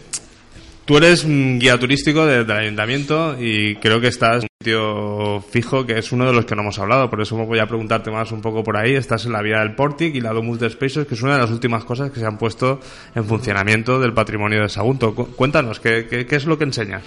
tú 0.84 0.98
eres 0.98 1.24
guía 1.26 1.78
turístico 1.78 2.26
de- 2.26 2.44
del 2.44 2.56
ayuntamiento 2.58 3.34
y 3.40 3.76
creo 3.76 3.98
que 3.98 4.08
estás 4.08 4.44
sitio 4.66 5.40
fijo, 5.50 5.84
que 5.84 5.98
es 5.98 6.12
uno 6.12 6.24
de 6.26 6.32
los 6.32 6.44
que 6.44 6.54
no 6.54 6.62
hemos 6.62 6.78
hablado. 6.78 7.10
Por 7.10 7.20
eso 7.20 7.36
voy 7.36 7.58
a 7.58 7.66
preguntarte 7.66 8.10
más 8.12 8.30
un 8.30 8.40
poco 8.40 8.62
por 8.62 8.76
ahí. 8.76 8.94
Estás 8.94 9.26
en 9.26 9.32
la 9.32 9.42
vía 9.42 9.58
del 9.58 9.74
Portic 9.74 10.14
y 10.14 10.20
la 10.20 10.32
Domus 10.32 10.60
de 10.60 10.70
Spaces, 10.70 11.06
que 11.06 11.14
es 11.14 11.22
una 11.22 11.34
de 11.34 11.40
las 11.40 11.50
últimas 11.50 11.84
cosas 11.84 12.12
que 12.12 12.20
se 12.20 12.26
han 12.26 12.38
puesto 12.38 12.78
en 13.14 13.24
funcionamiento 13.24 13.98
del 13.98 14.12
patrimonio 14.14 14.62
de 14.62 14.68
Sagunto. 14.68 15.14
Cu- 15.16 15.34
Cuéntanos, 15.34 15.80
¿qué, 15.80 16.06
qué, 16.08 16.26
qué 16.26 16.36
es 16.36 16.44
lo 16.46 16.56
que 16.58 16.64
enseñas? 16.64 17.02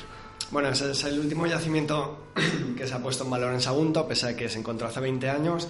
Bueno, 0.51 0.67
ese 0.69 0.91
es 0.91 1.01
el 1.05 1.17
último 1.17 1.47
yacimiento 1.47 2.25
que 2.77 2.85
se 2.85 2.93
ha 2.93 2.99
puesto 3.01 3.23
en 3.23 3.29
valor 3.31 3.53
en 3.53 3.61
Sagunto, 3.61 4.05
pese 4.05 4.27
a 4.29 4.35
que 4.35 4.49
se 4.49 4.59
encontró 4.59 4.87
hace 4.87 4.99
20 4.99 5.29
años. 5.29 5.69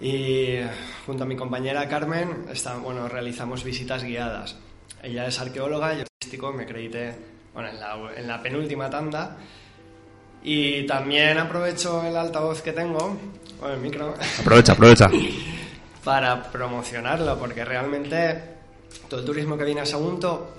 Y 0.00 0.58
junto 1.06 1.24
a 1.24 1.26
mi 1.26 1.34
compañera 1.36 1.88
Carmen, 1.88 2.44
está, 2.52 2.76
bueno, 2.76 3.08
realizamos 3.08 3.64
visitas 3.64 4.04
guiadas. 4.04 4.56
Ella 5.02 5.26
es 5.26 5.40
arqueóloga, 5.40 5.94
yo 5.94 6.04
me 6.52 6.62
acredité 6.62 7.16
bueno, 7.52 7.68
en, 7.70 7.80
la, 7.80 7.96
en 8.16 8.26
la 8.28 8.40
penúltima 8.42 8.88
tanda. 8.88 9.36
Y 10.42 10.86
también 10.86 11.38
aprovecho 11.38 12.02
el 12.02 12.16
altavoz 12.16 12.62
que 12.62 12.72
tengo, 12.72 13.18
o 13.60 13.68
el 13.68 13.78
micro, 13.78 14.14
Aprovecha, 14.40 14.72
aprovecha. 14.72 15.10
para 16.04 16.50
promocionarlo, 16.50 17.38
porque 17.38 17.64
realmente 17.64 18.42
todo 19.08 19.20
el 19.20 19.26
turismo 19.26 19.58
que 19.58 19.64
viene 19.64 19.82
a 19.82 19.86
Sagunto, 19.86 20.54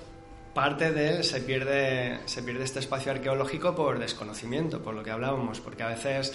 parte 0.53 0.91
de 0.91 1.09
él 1.09 1.23
se 1.23 1.41
pierde, 1.41 2.19
se 2.25 2.43
pierde 2.43 2.63
este 2.63 2.79
espacio 2.79 3.11
arqueológico 3.11 3.75
por 3.75 3.99
desconocimiento, 3.99 4.81
por 4.81 4.93
lo 4.93 5.03
que 5.03 5.11
hablábamos, 5.11 5.59
porque 5.61 5.83
a 5.83 5.87
veces 5.87 6.33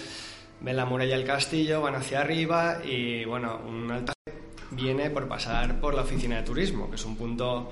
ven 0.59 0.75
la 0.75 0.85
muralla 0.85 1.15
del 1.15 1.25
castillo, 1.25 1.81
van 1.81 1.95
hacia 1.95 2.21
arriba 2.21 2.79
y 2.83 3.25
bueno, 3.25 3.61
un 3.67 3.91
alta 3.91 4.13
viene 4.71 5.09
por 5.09 5.27
pasar 5.27 5.79
por 5.79 5.93
la 5.93 6.01
oficina 6.01 6.37
de 6.37 6.43
turismo, 6.43 6.89
que 6.89 6.95
es 6.95 7.05
un 7.05 7.15
punto 7.15 7.71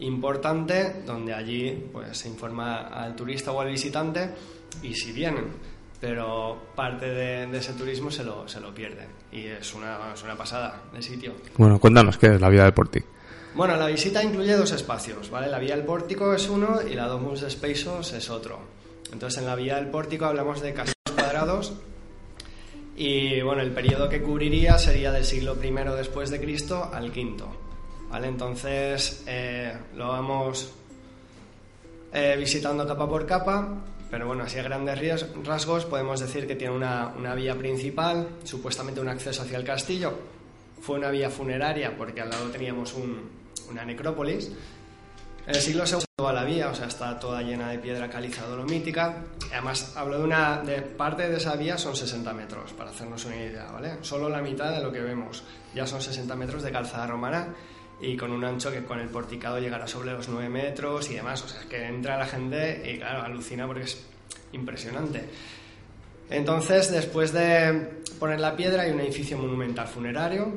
importante 0.00 1.02
donde 1.06 1.32
allí 1.32 1.88
pues 1.92 2.18
se 2.18 2.28
informa 2.28 2.88
al 2.88 3.14
turista 3.14 3.52
o 3.52 3.60
al 3.60 3.68
visitante 3.68 4.30
y 4.82 4.94
si 4.94 5.12
vienen 5.12 5.74
pero 6.00 6.58
parte 6.74 7.06
de, 7.06 7.46
de 7.46 7.58
ese 7.58 7.72
turismo 7.72 8.10
se 8.10 8.24
lo, 8.24 8.46
se 8.46 8.60
lo 8.60 8.74
pierde 8.74 9.06
y 9.32 9.46
es 9.46 9.72
una, 9.72 10.12
es 10.12 10.22
una 10.22 10.36
pasada 10.36 10.82
de 10.92 11.00
sitio. 11.00 11.32
Bueno, 11.56 11.80
cuéntanos, 11.80 12.18
¿qué 12.18 12.34
es 12.34 12.40
la 12.42 12.50
vía 12.50 12.64
del 12.64 12.74
Portic? 12.74 13.06
Bueno, 13.54 13.74
la 13.76 13.86
visita 13.86 14.22
incluye 14.22 14.54
dos 14.54 14.72
espacios, 14.72 15.30
¿vale? 15.30 15.48
La 15.48 15.58
vía 15.58 15.76
del 15.76 15.86
pórtico 15.86 16.34
es 16.34 16.48
uno 16.48 16.80
y 16.82 16.94
la 16.94 17.06
Domus 17.06 17.40
de 17.40 17.50
Spaces 17.50 18.12
es 18.12 18.28
otro. 18.28 18.58
Entonces, 19.12 19.40
en 19.40 19.46
la 19.46 19.54
vía 19.54 19.76
del 19.76 19.86
pórtico 19.86 20.26
hablamos 20.26 20.60
de 20.60 20.74
casi 20.74 20.92
dos 21.06 21.14
cuadrados 21.14 21.72
y, 22.96 23.40
bueno, 23.40 23.62
el 23.62 23.70
periodo 23.70 24.08
que 24.08 24.20
cubriría 24.20 24.76
sería 24.76 25.10
del 25.10 25.24
siglo 25.24 25.56
I 25.62 25.70
después 25.96 26.30
de 26.30 26.40
Cristo 26.40 26.90
al 26.92 27.10
V, 27.10 27.44
¿vale? 28.10 28.26
Entonces, 28.26 29.22
eh, 29.26 29.72
lo 29.96 30.08
vamos 30.08 30.70
eh, 32.12 32.36
visitando 32.38 32.86
capa 32.86 33.08
por 33.08 33.24
capa, 33.24 33.68
pero 34.14 34.28
bueno, 34.28 34.44
así 34.44 34.60
a 34.60 34.62
grandes 34.62 35.26
rasgos 35.44 35.86
podemos 35.86 36.20
decir 36.20 36.46
que 36.46 36.54
tiene 36.54 36.72
una, 36.72 37.08
una 37.18 37.34
vía 37.34 37.56
principal, 37.58 38.28
supuestamente 38.44 39.00
un 39.00 39.08
acceso 39.08 39.42
hacia 39.42 39.58
el 39.58 39.64
castillo. 39.64 40.16
Fue 40.80 40.96
una 40.96 41.10
vía 41.10 41.30
funeraria 41.30 41.96
porque 41.98 42.20
al 42.20 42.30
lado 42.30 42.44
teníamos 42.50 42.94
un- 42.94 43.28
una 43.68 43.84
necrópolis. 43.84 44.52
En 45.48 45.54
el 45.56 45.60
siglo 45.60 45.82
II 45.84 45.98
toda 46.16 46.32
la 46.32 46.44
vía, 46.44 46.68
o 46.70 46.74
sea, 46.76 46.86
está 46.86 47.18
toda 47.18 47.42
llena 47.42 47.70
de 47.70 47.80
piedra 47.80 48.08
caliza 48.08 48.46
dolomítica. 48.46 49.16
Además, 49.50 49.92
hablo 49.96 50.18
de 50.18 50.24
una 50.24 50.58
de 50.62 50.80
parte 50.82 51.28
de 51.28 51.36
esa 51.38 51.56
vía 51.56 51.76
son 51.76 51.96
60 51.96 52.32
metros, 52.32 52.72
para 52.72 52.90
hacernos 52.90 53.24
una 53.24 53.34
idea, 53.34 53.66
¿vale? 53.72 53.96
Solo 54.02 54.28
la 54.28 54.40
mitad 54.40 54.70
de 54.70 54.80
lo 54.80 54.92
que 54.92 55.00
vemos. 55.00 55.42
Ya 55.74 55.88
son 55.88 56.00
60 56.00 56.36
metros 56.36 56.62
de 56.62 56.70
calzada 56.70 57.08
romana 57.08 57.48
y 58.00 58.16
con 58.16 58.32
un 58.32 58.44
ancho 58.44 58.70
que 58.70 58.84
con 58.84 59.00
el 59.00 59.08
porticado 59.08 59.58
llegará 59.58 59.86
sobre 59.86 60.12
los 60.12 60.28
9 60.28 60.48
metros 60.48 61.10
y 61.10 61.14
demás. 61.14 61.42
O 61.42 61.48
sea, 61.48 61.62
que 61.68 61.86
entra 61.86 62.18
la 62.18 62.26
gente 62.26 62.82
y, 62.92 62.98
claro, 62.98 63.22
alucina 63.22 63.66
porque 63.66 63.84
es 63.84 64.04
impresionante. 64.52 65.24
Entonces, 66.30 66.90
después 66.90 67.32
de 67.32 68.02
poner 68.18 68.40
la 68.40 68.56
piedra, 68.56 68.82
hay 68.82 68.92
un 68.92 69.00
edificio 69.00 69.36
monumental 69.38 69.86
funerario. 69.86 70.52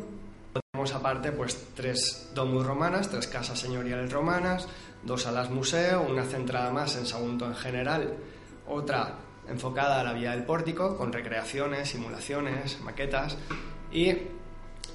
Tenemos 0.71 0.93
aparte 0.93 1.31
pues 1.31 1.67
tres 1.75 2.31
domus 2.33 2.65
romanas, 2.65 3.09
tres 3.09 3.27
casas 3.27 3.59
señoriales 3.59 4.11
romanas, 4.11 4.67
dos 5.03 5.23
salas 5.23 5.49
museo, 5.49 6.01
una 6.01 6.23
centrada 6.23 6.71
más 6.71 6.95
en 6.95 7.05
Sagunto 7.05 7.45
en 7.45 7.55
general, 7.55 8.13
otra 8.67 9.15
enfocada 9.49 10.01
a 10.01 10.03
la 10.03 10.13
vía 10.13 10.31
del 10.31 10.43
pórtico, 10.43 10.97
con 10.97 11.13
recreaciones, 11.13 11.89
simulaciones, 11.89 12.79
maquetas 12.81 13.37
y 13.91 14.13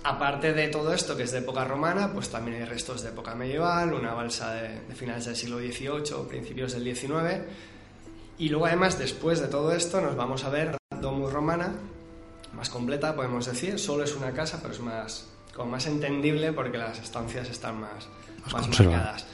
aparte 0.04 0.52
de 0.52 0.68
todo 0.68 0.92
esto 0.92 1.16
que 1.16 1.22
es 1.24 1.32
de 1.32 1.38
época 1.38 1.64
romana, 1.64 2.12
pues 2.12 2.28
también 2.28 2.62
hay 2.62 2.64
restos 2.64 3.02
de 3.02 3.10
época 3.10 3.34
medieval, 3.34 3.94
una 3.94 4.14
balsa 4.14 4.54
de, 4.54 4.80
de 4.80 4.94
finales 4.94 5.26
del 5.26 5.36
siglo 5.36 5.58
XVIII, 5.58 6.28
principios 6.28 6.72
del 6.72 6.94
XIX 6.94 7.44
y 8.38 8.48
luego 8.48 8.66
además 8.66 8.98
después 8.98 9.40
de 9.40 9.48
todo 9.48 9.72
esto 9.72 10.00
nos 10.00 10.16
vamos 10.16 10.44
a 10.44 10.48
ver 10.48 10.76
la 10.90 10.98
domus 10.98 11.32
romana 11.32 11.74
más 12.54 12.68
completa, 12.70 13.14
podemos 13.14 13.46
decir. 13.46 13.78
Solo 13.78 14.04
es 14.04 14.14
una 14.14 14.32
casa, 14.32 14.58
pero 14.60 14.74
es 14.74 14.80
más, 14.80 15.28
como 15.54 15.70
más 15.70 15.86
entendible 15.86 16.52
porque 16.52 16.78
las 16.78 16.98
estancias 16.98 17.48
están 17.48 17.80
más, 17.80 18.08
más, 18.42 18.52
conservadas. 18.52 18.98
marcadas. 18.98 19.26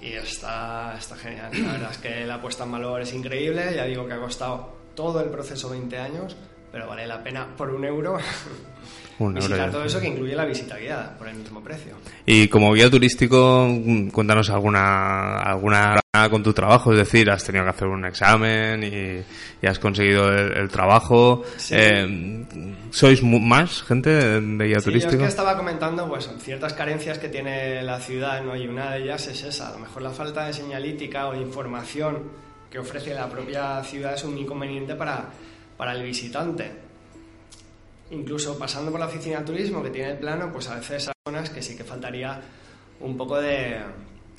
Y 0.00 0.12
está, 0.12 0.96
está 0.98 1.16
genial. 1.16 1.50
La 1.52 1.72
verdad 1.72 1.90
es 1.92 1.98
que 1.98 2.24
la 2.26 2.40
puesta 2.40 2.64
en 2.64 2.72
valor 2.72 3.00
es 3.02 3.12
increíble. 3.12 3.72
Ya 3.74 3.84
digo 3.84 4.06
que 4.06 4.14
ha 4.14 4.20
costado 4.20 4.74
todo 4.94 5.20
el 5.20 5.30
proceso 5.30 5.70
20 5.70 5.98
años, 5.98 6.36
pero 6.72 6.88
vale 6.88 7.06
la 7.06 7.22
pena 7.22 7.46
por 7.56 7.70
un 7.70 7.84
euro 7.84 8.18
Un 9.18 9.36
euro 9.36 9.40
visitar 9.46 9.66
ya. 9.66 9.70
todo 9.70 9.84
eso 9.84 10.00
que 10.00 10.08
incluye 10.08 10.34
la 10.34 10.46
visita 10.46 10.76
guiada 10.78 11.16
por 11.16 11.28
el 11.28 11.36
mismo 11.36 11.62
precio. 11.62 11.92
Y 12.26 12.48
como 12.48 12.72
guía 12.72 12.90
turístico, 12.90 13.68
cuéntanos 14.10 14.50
alguna 14.50 15.36
alguna 15.38 16.00
con 16.30 16.42
tu 16.42 16.52
trabajo, 16.52 16.92
es 16.92 16.98
decir, 16.98 17.30
has 17.30 17.44
tenido 17.44 17.64
que 17.64 17.70
hacer 17.70 17.88
un 17.88 18.04
examen 18.04 18.82
y, 18.82 19.22
y 19.64 19.66
has 19.66 19.78
conseguido 19.78 20.32
el, 20.32 20.52
el 20.56 20.68
trabajo. 20.68 21.42
Sí. 21.56 21.74
Eh, 21.78 22.44
¿Sois 22.90 23.22
más 23.22 23.82
gente 23.82 24.10
de 24.10 24.40
guía 24.40 24.58
Sí, 24.58 24.66
yo 24.66 24.76
es 24.78 24.84
turístico? 24.84 25.18
que 25.22 25.28
estaba 25.28 25.56
comentando 25.56 26.08
pues 26.08 26.28
ciertas 26.40 26.72
carencias 26.72 27.18
que 27.18 27.28
tiene 27.28 27.82
la 27.82 28.00
ciudad, 28.00 28.42
¿no? 28.42 28.56
Y 28.56 28.66
una 28.66 28.90
de 28.92 29.02
ellas 29.04 29.26
es 29.28 29.42
esa, 29.44 29.68
a 29.68 29.72
lo 29.72 29.78
mejor 29.78 30.02
la 30.02 30.10
falta 30.10 30.46
de 30.46 30.52
señalítica 30.52 31.28
o 31.28 31.32
de 31.32 31.38
información 31.38 32.22
que 32.70 32.78
ofrece 32.78 33.14
la 33.14 33.28
propia 33.28 33.82
ciudad 33.84 34.14
es 34.14 34.24
un 34.24 34.36
inconveniente 34.36 34.94
para, 34.96 35.26
para 35.82 35.94
el 35.94 36.02
visitante. 36.04 36.70
Incluso 38.12 38.56
pasando 38.56 38.92
por 38.92 39.00
la 39.00 39.06
oficina 39.06 39.40
de 39.40 39.46
turismo 39.46 39.82
que 39.82 39.90
tiene 39.90 40.10
el 40.12 40.18
plano, 40.18 40.48
pues 40.52 40.68
a 40.68 40.76
veces 40.76 41.08
hay 41.08 41.14
zonas 41.26 41.50
que 41.50 41.60
sí 41.60 41.76
que 41.76 41.82
faltaría 41.82 42.40
un 43.00 43.16
poco 43.16 43.40
de, 43.40 43.80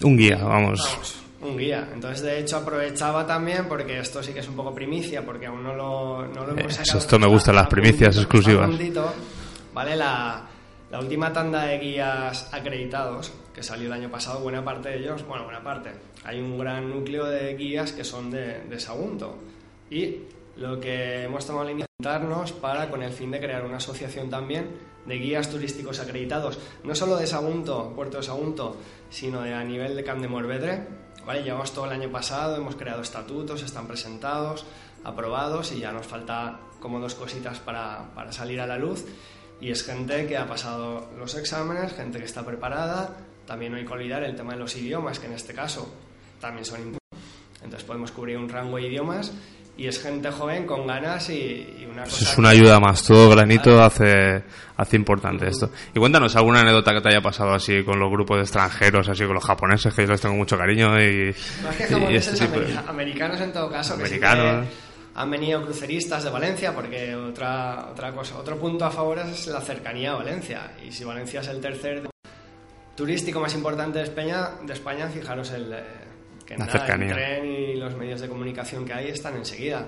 Un 0.03 0.15
guía, 0.15 0.37
vamos. 0.41 0.79
Vamos, 0.89 1.21
un 1.41 1.57
guía. 1.57 1.89
Entonces, 1.93 2.21
de 2.21 2.39
hecho, 2.39 2.55
aprovechaba 2.55 3.27
también, 3.27 3.65
porque 3.67 3.99
esto 3.99 4.23
sí 4.23 4.31
que 4.31 4.39
es 4.39 4.47
un 4.47 4.55
poco 4.55 4.73
primicia, 4.73 5.25
porque 5.25 5.47
aún 5.47 5.61
no 5.63 5.75
lo, 5.75 6.25
no 6.27 6.45
lo 6.47 6.53
hemos 6.57 6.71
Eso, 6.71 6.85
sacado. 6.85 6.99
esto 6.99 7.19
me 7.19 7.27
gustan 7.27 7.55
las 7.55 7.67
primicias 7.67 8.15
puntito, 8.15 8.21
exclusivas. 8.21 8.69
puntito, 8.69 9.13
¿Vale? 9.73 9.97
La, 9.97 10.45
la 10.91 10.99
última 11.01 11.33
tanda 11.33 11.65
de 11.65 11.77
guías 11.77 12.53
acreditados, 12.53 13.33
que 13.53 13.61
salió 13.63 13.87
el 13.87 13.93
año 13.93 14.09
pasado, 14.09 14.39
buena 14.39 14.63
parte 14.63 14.87
de 14.87 14.99
ellos, 14.99 15.27
bueno, 15.27 15.43
buena 15.43 15.61
parte, 15.61 15.91
hay 16.23 16.39
un 16.39 16.57
gran 16.57 16.89
núcleo 16.89 17.25
de 17.25 17.53
guías 17.57 17.91
que 17.91 18.05
son 18.05 18.31
de, 18.31 18.61
de 18.61 18.79
Sagunto. 18.79 19.39
Y 19.91 20.19
lo 20.55 20.79
que 20.79 21.23
hemos 21.23 21.45
tomado 21.45 21.65
la 21.65 21.71
iniciativa 21.71 21.93
para, 22.61 22.89
con 22.89 23.01
el 23.01 23.11
fin 23.13 23.31
de 23.31 23.39
crear 23.39 23.63
una 23.63 23.77
asociación 23.77 24.29
también 24.29 24.69
de 25.05 25.15
guías 25.15 25.49
turísticos 25.49 25.99
acreditados, 25.99 26.59
no 26.83 26.95
solo 26.95 27.15
de 27.15 27.27
Sagunto, 27.27 27.93
Puerto 27.95 28.17
de 28.17 28.23
Sagunto, 28.23 28.77
sino 29.09 29.41
de 29.41 29.53
a 29.53 29.63
nivel 29.63 29.95
de 29.95 30.03
Camp 30.03 30.21
de 30.21 30.27
Morvedre. 30.27 30.87
¿vale? 31.25 31.43
Llevamos 31.43 31.73
todo 31.73 31.85
el 31.85 31.91
año 31.91 32.11
pasado, 32.11 32.57
hemos 32.57 32.75
creado 32.75 33.01
estatutos, 33.01 33.63
están 33.63 33.87
presentados, 33.87 34.65
aprobados 35.03 35.71
y 35.71 35.79
ya 35.79 35.91
nos 35.91 36.05
falta 36.05 36.59
como 36.79 36.99
dos 36.99 37.15
cositas 37.15 37.59
para, 37.59 38.13
para 38.13 38.31
salir 38.31 38.59
a 38.59 38.67
la 38.67 38.77
luz. 38.77 39.05
Y 39.61 39.71
es 39.71 39.83
gente 39.83 40.27
que 40.27 40.37
ha 40.37 40.45
pasado 40.45 41.09
los 41.17 41.35
exámenes, 41.35 41.93
gente 41.93 42.19
que 42.19 42.25
está 42.25 42.45
preparada. 42.45 43.15
También 43.45 43.71
no 43.71 43.77
hay 43.77 43.85
que 43.85 43.93
olvidar 43.93 44.23
el 44.23 44.35
tema 44.35 44.53
de 44.53 44.59
los 44.59 44.75
idiomas, 44.75 45.19
que 45.19 45.27
en 45.27 45.33
este 45.33 45.53
caso 45.53 45.93
también 46.41 46.65
son 46.65 46.79
importantes. 46.79 47.03
Entonces 47.63 47.87
podemos 47.87 48.11
cubrir 48.11 48.37
un 48.37 48.49
rango 48.49 48.75
de 48.75 48.87
idiomas 48.87 49.31
y 49.75 49.87
es 49.87 50.01
gente 50.01 50.29
joven 50.31 50.65
con 50.67 50.85
ganas 50.85 51.29
y, 51.29 51.77
y 51.79 51.87
una 51.91 52.03
cosa... 52.03 52.31
Es 52.31 52.37
una 52.37 52.49
ayuda 52.49 52.79
más, 52.79 53.03
todo 53.03 53.29
granito 53.31 53.81
hace, 53.83 54.43
hace 54.77 54.95
importante 54.95 55.47
esto. 55.47 55.71
Y 55.95 55.99
cuéntanos 55.99 56.35
alguna 56.35 56.61
anécdota 56.61 56.93
que 56.93 57.01
te 57.01 57.09
haya 57.09 57.21
pasado 57.21 57.53
así 57.53 57.83
con 57.83 57.99
los 57.99 58.11
grupos 58.11 58.37
de 58.37 58.43
extranjeros, 58.43 59.09
así 59.09 59.25
con 59.25 59.33
los 59.33 59.43
japoneses, 59.43 59.93
que 59.93 60.05
yo 60.05 60.11
les 60.11 60.21
tengo 60.21 60.35
mucho 60.35 60.57
cariño 60.57 61.01
y, 61.01 61.35
Más 61.63 61.75
que 61.75 61.85
japoneses, 61.85 62.39
este 62.39 62.59
de- 62.59 62.77
americanos 62.87 63.41
en 63.41 63.51
todo 63.51 63.71
caso. 63.71 63.93
sí 63.93 63.99
que, 64.19 64.25
Americanos. 64.25 64.67
han 65.15 65.31
venido 65.31 65.63
cruceristas 65.63 66.23
de 66.23 66.29
Valencia, 66.29 66.73
porque 66.75 67.15
otra, 67.15 67.87
otra 67.91 68.11
cosa, 68.13 68.37
otro 68.37 68.57
punto 68.57 68.85
a 68.85 68.91
favor 68.91 69.17
es 69.19 69.47
la 69.47 69.61
cercanía 69.61 70.11
a 70.11 70.15
Valencia. 70.17 70.71
Y 70.87 70.91
si 70.91 71.03
Valencia 71.03 71.41
es 71.41 71.47
el 71.47 71.59
tercer 71.59 72.03
turístico 72.95 73.39
más 73.39 73.53
importante 73.55 73.97
de 73.99 74.03
España, 74.05 74.49
de 74.63 74.73
España 74.73 75.07
fijaros 75.07 75.49
el, 75.51 75.73
La 76.57 76.65
nada, 76.65 76.71
cercanía. 76.79 77.07
el 77.09 77.13
tren 77.13 77.45
y 77.45 77.75
los 77.75 77.95
medios 77.95 78.21
de 78.21 78.27
comunicación 78.29 78.85
que 78.85 78.93
hay 78.93 79.09
están 79.09 79.35
enseguida. 79.35 79.85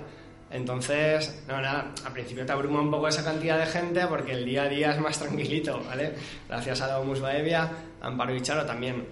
Entonces, 0.51 1.43
no, 1.47 1.59
nada, 1.59 1.91
al 2.05 2.13
principio 2.13 2.45
te 2.45 2.51
abruma 2.51 2.79
un 2.79 2.91
poco 2.91 3.07
esa 3.07 3.23
cantidad 3.23 3.57
de 3.59 3.65
gente 3.65 4.05
porque 4.07 4.31
el 4.33 4.45
día 4.45 4.63
a 4.63 4.69
día 4.69 4.91
es 4.91 4.99
más 4.99 5.17
tranquilito, 5.19 5.81
¿vale? 5.85 6.13
Gracias 6.47 6.81
a 6.81 6.87
Domus 6.93 7.19
Baevia, 7.19 7.69
Amparo 8.01 8.33
y 8.35 8.41
Charo 8.41 8.65
también 8.65 9.05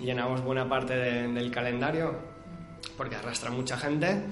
llenamos 0.00 0.40
buena 0.42 0.68
parte 0.68 0.94
de- 0.96 1.28
del 1.28 1.50
calendario 1.50 2.18
porque 2.96 3.16
arrastra 3.16 3.50
mucha 3.50 3.76
gente. 3.76 4.22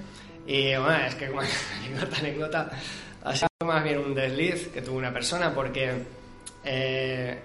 Y 0.45 0.75
bueno, 0.75 0.95
es 1.05 1.15
que 1.15 1.27
como 1.27 1.41
anécdota, 1.85 2.17
anécdota, 2.17 2.71
ha 3.23 3.35
sido 3.35 3.47
más 3.65 3.83
bien 3.83 3.99
un 3.99 4.15
desliz 4.15 4.69
que 4.69 4.81
tuvo 4.81 4.97
una 4.97 5.13
persona 5.13 5.53
porque 5.53 6.03
eh, 6.63 7.39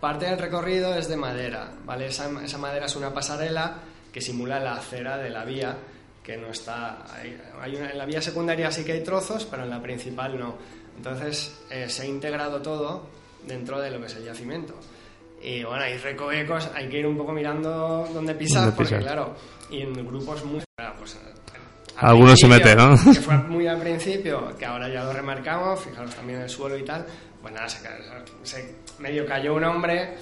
parte 0.00 0.26
del 0.26 0.38
recorrido 0.38 0.94
es 0.94 1.08
de 1.08 1.16
madera, 1.16 1.70
¿vale? 1.84 2.06
Esa, 2.06 2.30
esa 2.44 2.58
madera 2.58 2.86
es 2.86 2.96
una 2.96 3.12
pasarela 3.12 3.74
que 4.12 4.20
simula 4.20 4.60
la 4.60 4.74
acera 4.74 5.16
de 5.18 5.30
la 5.30 5.44
vía, 5.44 5.76
que 6.22 6.36
no 6.36 6.48
está... 6.50 7.04
Hay, 7.14 7.40
hay 7.60 7.74
una- 7.76 7.90
en 7.90 7.98
la 7.98 8.04
vía 8.06 8.20
secundaria 8.22 8.70
sí 8.70 8.84
que 8.84 8.92
hay 8.92 9.02
trozos, 9.02 9.44
pero 9.46 9.64
en 9.64 9.70
la 9.70 9.80
principal 9.82 10.38
no. 10.38 10.56
Entonces 10.96 11.58
eh, 11.70 11.88
se 11.88 12.02
ha 12.02 12.06
integrado 12.06 12.60
todo 12.62 13.06
dentro 13.46 13.80
de 13.80 13.90
lo 13.90 13.98
que 14.00 14.06
es 14.06 14.14
el 14.16 14.24
yacimiento. 14.24 14.74
Y 15.42 15.64
bueno, 15.64 15.82
hay 15.82 15.96
recovecos, 15.98 16.70
hay 16.74 16.88
que 16.88 16.98
ir 17.00 17.06
un 17.06 17.16
poco 17.16 17.32
mirando 17.32 18.08
dónde 18.14 18.34
pisar, 18.34 18.62
Dónde 18.66 18.76
porque 18.76 18.96
pisar. 18.96 19.02
claro, 19.02 19.34
y 19.70 19.80
en 19.80 19.92
grupos 20.06 20.44
muy... 20.44 20.62
Pues, 20.98 21.16
al 21.16 21.32
Alguno 22.10 22.36
se 22.36 22.46
mete, 22.48 22.74
¿no? 22.76 22.94
Que 23.12 23.20
fue 23.20 23.36
muy 23.38 23.66
al 23.66 23.78
principio, 23.80 24.56
que 24.56 24.64
ahora 24.66 24.88
ya 24.88 25.04
lo 25.04 25.12
remarcamos, 25.12 25.80
fijaros 25.80 26.14
también 26.14 26.38
en 26.38 26.44
el 26.44 26.50
suelo 26.50 26.76
y 26.76 26.84
tal, 26.84 27.04
pues 27.40 27.52
nada, 27.54 27.68
se, 27.68 28.74
medio 28.98 29.26
cayó 29.26 29.54
un 29.54 29.64
hombre, 29.64 30.16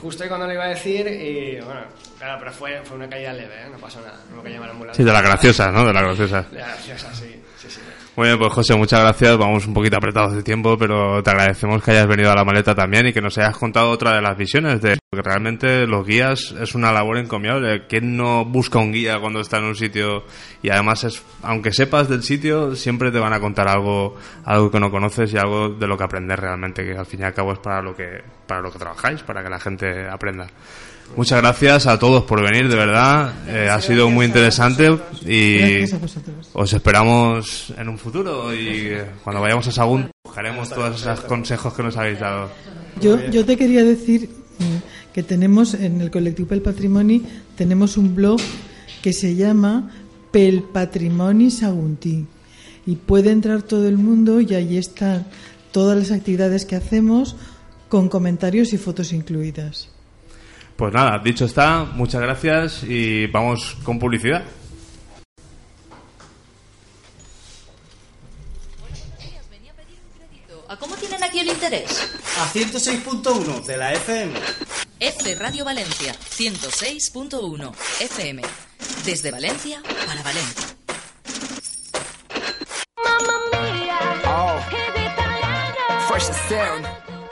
justo 0.00 0.24
cuando 0.28 0.46
lo 0.46 0.52
iba 0.52 0.64
a 0.64 0.68
decir, 0.68 1.06
y 1.06 1.60
bueno, 1.60 1.82
claro, 2.18 2.38
pero 2.38 2.52
fue, 2.52 2.80
fue 2.84 2.96
una 2.96 3.08
caída 3.08 3.32
leve, 3.32 3.54
¿eh? 3.54 3.68
no 3.70 3.78
pasó 3.78 4.00
nada, 4.00 4.18
no 4.34 4.42
que 4.42 4.50
llamar 4.50 4.70
ambulancia. 4.70 5.02
Sí, 5.02 5.06
de 5.06 5.12
las 5.12 5.22
graciosas, 5.22 5.72
¿no? 5.72 5.84
De 5.84 5.92
las 5.92 6.02
graciosas. 6.02 6.50
De 6.50 6.58
las 6.58 6.68
graciosas, 6.68 7.18
sí, 7.18 7.42
sí, 7.58 7.68
sí. 7.68 7.80
Muy 8.16 8.28
bien, 8.28 8.38
pues 8.38 8.52
José, 8.52 8.76
muchas 8.76 9.00
gracias. 9.00 9.36
Vamos 9.36 9.66
un 9.66 9.74
poquito 9.74 9.96
apretados 9.96 10.34
de 10.34 10.42
tiempo, 10.42 10.78
pero 10.78 11.20
te 11.22 11.30
agradecemos 11.30 11.82
que 11.82 11.90
hayas 11.90 12.06
venido 12.06 12.30
a 12.30 12.36
la 12.36 12.44
maleta 12.44 12.74
también 12.74 13.08
y 13.08 13.12
que 13.12 13.20
nos 13.20 13.36
hayas 13.38 13.56
contado 13.56 13.90
otra 13.90 14.14
de 14.14 14.22
las 14.22 14.36
visiones 14.36 14.80
de 14.80 14.96
porque 15.14 15.28
realmente 15.28 15.86
los 15.86 16.04
guías 16.04 16.52
es 16.60 16.74
una 16.74 16.90
labor 16.90 17.18
encomiable. 17.18 17.86
¿Quién 17.86 18.16
no 18.16 18.44
busca 18.44 18.80
un 18.80 18.90
guía 18.90 19.20
cuando 19.20 19.38
está 19.38 19.58
en 19.58 19.64
un 19.64 19.76
sitio? 19.76 20.24
Y 20.60 20.70
además 20.70 21.04
es, 21.04 21.22
aunque 21.42 21.72
sepas 21.72 22.08
del 22.08 22.24
sitio, 22.24 22.74
siempre 22.74 23.12
te 23.12 23.20
van 23.20 23.32
a 23.32 23.38
contar 23.38 23.68
algo, 23.68 24.16
algo 24.44 24.72
que 24.72 24.80
no 24.80 24.90
conoces 24.90 25.32
y 25.32 25.36
algo 25.36 25.68
de 25.68 25.86
lo 25.86 25.96
que 25.96 26.02
aprender 26.02 26.40
realmente, 26.40 26.84
que 26.84 26.98
al 26.98 27.06
fin 27.06 27.20
y 27.20 27.22
al 27.22 27.32
cabo 27.32 27.52
es 27.52 27.60
para 27.60 27.80
lo 27.80 27.94
que, 27.94 28.24
para 28.48 28.60
lo 28.60 28.72
que 28.72 28.78
trabajáis, 28.80 29.22
para 29.22 29.44
que 29.44 29.50
la 29.50 29.60
gente 29.60 30.08
aprenda. 30.08 30.48
Muchas 31.16 31.40
gracias 31.40 31.86
a 31.86 31.96
todos 31.96 32.24
por 32.24 32.42
venir, 32.42 32.68
de 32.68 32.74
verdad. 32.76 33.34
Eh, 33.46 33.68
ha 33.70 33.80
sido 33.80 34.10
muy 34.10 34.26
interesante 34.26 34.98
y 35.24 35.58
Gracias 35.58 35.92
a 35.92 35.98
vosotros. 35.98 36.50
os 36.52 36.72
esperamos 36.72 37.72
en 37.78 37.88
un 37.88 37.98
futuro 37.98 38.52
y 38.52 38.88
eh, 38.88 39.04
cuando 39.22 39.40
vayamos 39.40 39.68
a 39.68 39.70
Sagún 39.70 40.10
buscaremos 40.24 40.68
todos 40.70 41.00
esos 41.00 41.20
consejos 41.20 41.72
que 41.72 41.84
nos 41.84 41.96
habéis 41.96 42.18
dado. 42.18 42.50
Yo, 43.00 43.20
yo 43.30 43.44
te 43.44 43.56
quería 43.56 43.84
decir 43.84 44.28
mm, 44.58 44.93
que 45.14 45.22
tenemos 45.22 45.74
en 45.74 46.00
el 46.00 46.10
colectivo 46.10 46.52
El 46.52 46.60
Patrimoni 46.60 47.22
tenemos 47.56 47.96
un 47.96 48.14
blog 48.16 48.40
que 49.00 49.12
se 49.12 49.36
llama 49.36 49.90
Pel 50.32 50.64
Patrimoni 50.64 51.50
Saguntí 51.52 52.26
y 52.84 52.96
puede 52.96 53.30
entrar 53.30 53.62
todo 53.62 53.88
el 53.88 53.96
mundo 53.96 54.40
y 54.40 54.54
ahí 54.54 54.76
están 54.76 55.26
todas 55.70 55.96
las 55.96 56.10
actividades 56.10 56.66
que 56.66 56.74
hacemos 56.74 57.36
con 57.88 58.08
comentarios 58.08 58.72
y 58.72 58.78
fotos 58.78 59.12
incluidas. 59.12 59.88
Pues 60.76 60.92
nada, 60.92 61.20
dicho 61.20 61.44
está, 61.44 61.84
muchas 61.84 62.20
gracias 62.20 62.82
y 62.82 63.28
vamos 63.28 63.76
con 63.84 64.00
publicidad. 64.00 64.42
¿A 70.68 70.76
cómo 70.76 70.96
tienen 70.96 71.22
aquí 71.22 71.38
el 71.38 71.48
interés? 71.48 72.10
A 72.40 72.52
106.1 72.52 73.64
de 73.64 73.76
la 73.76 73.92
FM. 73.92 74.32
F 75.06 75.34
Radio 75.34 75.66
Valencia, 75.66 76.14
106.1 76.14 77.74
FM. 78.00 78.40
Desde 79.04 79.30
Valencia 79.30 79.82
para 80.06 80.22
Valencia. 80.22 80.66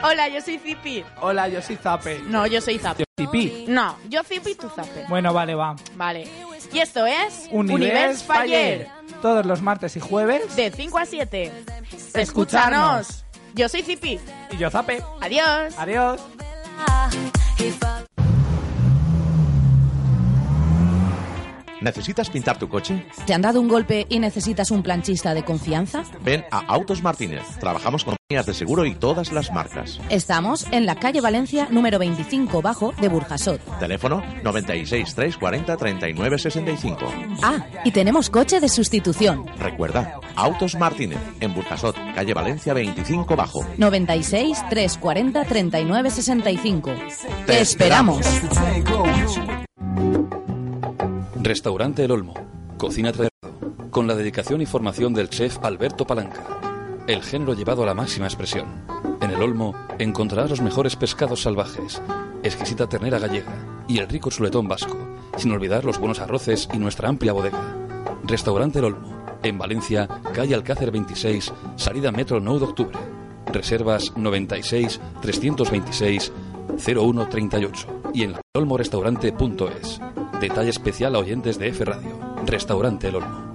Hola, 0.03 0.29
yo 0.29 0.43
soy 0.43 0.59
Zipi. 0.59 1.03
Hola, 1.23 1.49
yo 1.49 1.63
soy 1.63 1.77
Zape. 1.77 2.19
No, 2.27 2.47
yo 2.47 2.61
soy 2.61 2.79
Zapi. 2.79 3.05
Tipi. 3.15 3.65
No, 3.69 3.97
yo 4.11 4.23
Zipi, 4.23 4.55
tú 4.55 4.69
Zape. 4.69 5.07
Bueno, 5.09 5.33
vale, 5.33 5.55
va. 5.55 5.75
Vale. 5.95 6.29
Y 6.75 6.79
esto 6.79 7.07
es 7.07 7.49
Univers 7.51 8.23
Faller. 8.23 8.89
Todos 9.23 9.47
los 9.47 9.63
martes 9.63 9.97
y 9.97 10.01
jueves. 10.01 10.55
De 10.57 10.71
5 10.71 10.99
a 10.99 11.07
7. 11.07 11.53
Escucharnos. 12.13 12.17
Escúchanos. 12.17 13.25
Yo 13.55 13.67
soy 13.71 13.81
Zipi. 13.81 14.21
Y 14.51 14.59
yo 14.59 14.69
Zape. 14.69 15.03
Adiós. 15.23 15.73
Adiós. 15.79 16.21
Give 17.63 17.85
up. 17.85 18.22
¿Necesitas 21.83 22.31
pintar 22.31 22.59
tu 22.59 22.69
coche? 22.69 23.05
¿Te 23.27 23.35
han 23.35 23.43
dado 23.43 23.61
un 23.61 23.69
golpe 23.69 24.07
y 24.09 24.21
necesitas 24.21 24.71
un 24.71 24.83
planchista 24.83 25.35
de 25.35 25.45
confianza? 25.45 26.05
Ven 26.25 26.45
a 26.51 26.61
Autos 26.61 27.03
Martínez. 27.03 27.43
Trabajamos 27.59 28.05
con 28.05 28.15
compañías 28.17 28.47
de 28.47 28.55
seguro 28.55 28.85
y 28.87 28.95
todas 28.95 29.33
las 29.33 29.53
marcas. 29.53 29.99
Estamos 30.09 30.67
en 30.71 30.87
la 30.87 30.95
calle 30.95 31.21
Valencia 31.21 31.67
número 31.71 31.99
25 31.99 32.63
bajo 32.63 32.93
de 33.01 33.09
Burjasot. 33.09 33.61
Teléfono 33.81 34.23
96 34.45 35.15
340 35.15 35.77
39 35.77 36.39
65. 36.39 37.13
Ah, 37.43 37.67
y 37.85 37.91
tenemos 37.91 38.31
coche 38.31 38.61
de 38.61 38.69
sustitución. 38.69 39.45
Recuerda, 39.59 40.21
Autos 40.37 40.77
Martínez, 40.77 41.19
en 41.41 41.53
Burjasot, 41.53 41.97
calle 42.15 42.33
Valencia 42.33 42.75
25 42.75 43.35
bajo. 43.35 43.67
96 43.77 44.59
340 44.71 45.45
39 45.45 46.11
65. 46.11 46.91
Te 47.47 47.61
esperamos. 47.61 48.25
Restaurante 51.45 52.05
El 52.05 52.13
Olmo. 52.13 52.35
Cocina 52.79 53.11
tradicional. 53.11 53.91
Con 53.91 54.07
la 54.07 54.15
dedicación 54.15 54.61
y 54.61 54.67
formación 54.67 55.13
del 55.13 55.29
chef 55.29 55.59
Alberto 55.65 56.07
Palanca. 56.07 56.61
El 57.09 57.21
género 57.21 57.55
llevado 57.55 57.83
a 57.83 57.87
la 57.87 57.95
máxima 57.95 58.27
expresión. 58.27 58.85
En 59.21 59.33
El 59.33 59.43
Olmo 59.43 59.75
encontrarás 59.99 60.51
los 60.51 60.61
mejores 60.61 60.95
pescados 60.95 61.43
salvajes, 61.43 62.01
exquisita 62.45 62.89
ternera 62.89 63.19
gallega 63.19 63.85
y 63.89 63.99
el 63.99 64.09
rico 64.09 64.31
chuletón 64.31 64.69
vasco, 64.69 64.97
sin 65.37 65.51
olvidar 65.51 65.85
los 65.85 65.99
buenos 65.99 66.21
arroces 66.21 66.69
y 66.73 66.79
nuestra 66.79 67.09
amplia 67.09 67.33
bodega. 67.33 67.77
Restaurante 68.23 68.79
El 68.79 68.85
Olmo. 68.85 69.25
En 69.43 69.59
Valencia, 69.59 70.07
calle 70.33 70.55
Alcácer 70.55 70.93
26, 70.93 71.53
salida 71.75 72.13
Metro 72.13 72.39
9 72.39 72.61
de 72.61 72.67
octubre. 72.67 72.99
Reservas 73.53 74.17
96 74.17 75.01
326 75.21 76.33
0138 76.79 78.02
y 78.15 78.25
en 78.25 78.35
olmorestaurante.es. 78.55 80.01
Detalle 80.41 80.71
especial 80.71 81.15
a 81.15 81.19
oyentes 81.19 81.59
de 81.59 81.69
F 81.69 81.85
Radio. 81.85 82.19
Restaurante 82.45 83.09
El 83.09 83.17
Olmo. 83.17 83.53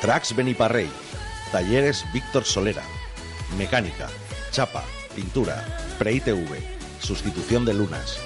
Tracks 0.00 0.34
Beniparrey. 0.34 0.88
Talleres 1.52 2.04
Víctor 2.12 2.44
Solera. 2.44 2.82
Mecánica, 3.58 4.08
chapa, 4.52 4.84
pintura, 5.14 5.64
pre-ITV, 5.98 6.48
sustitución 7.00 7.64
de 7.64 7.74
lunas, 7.74 8.18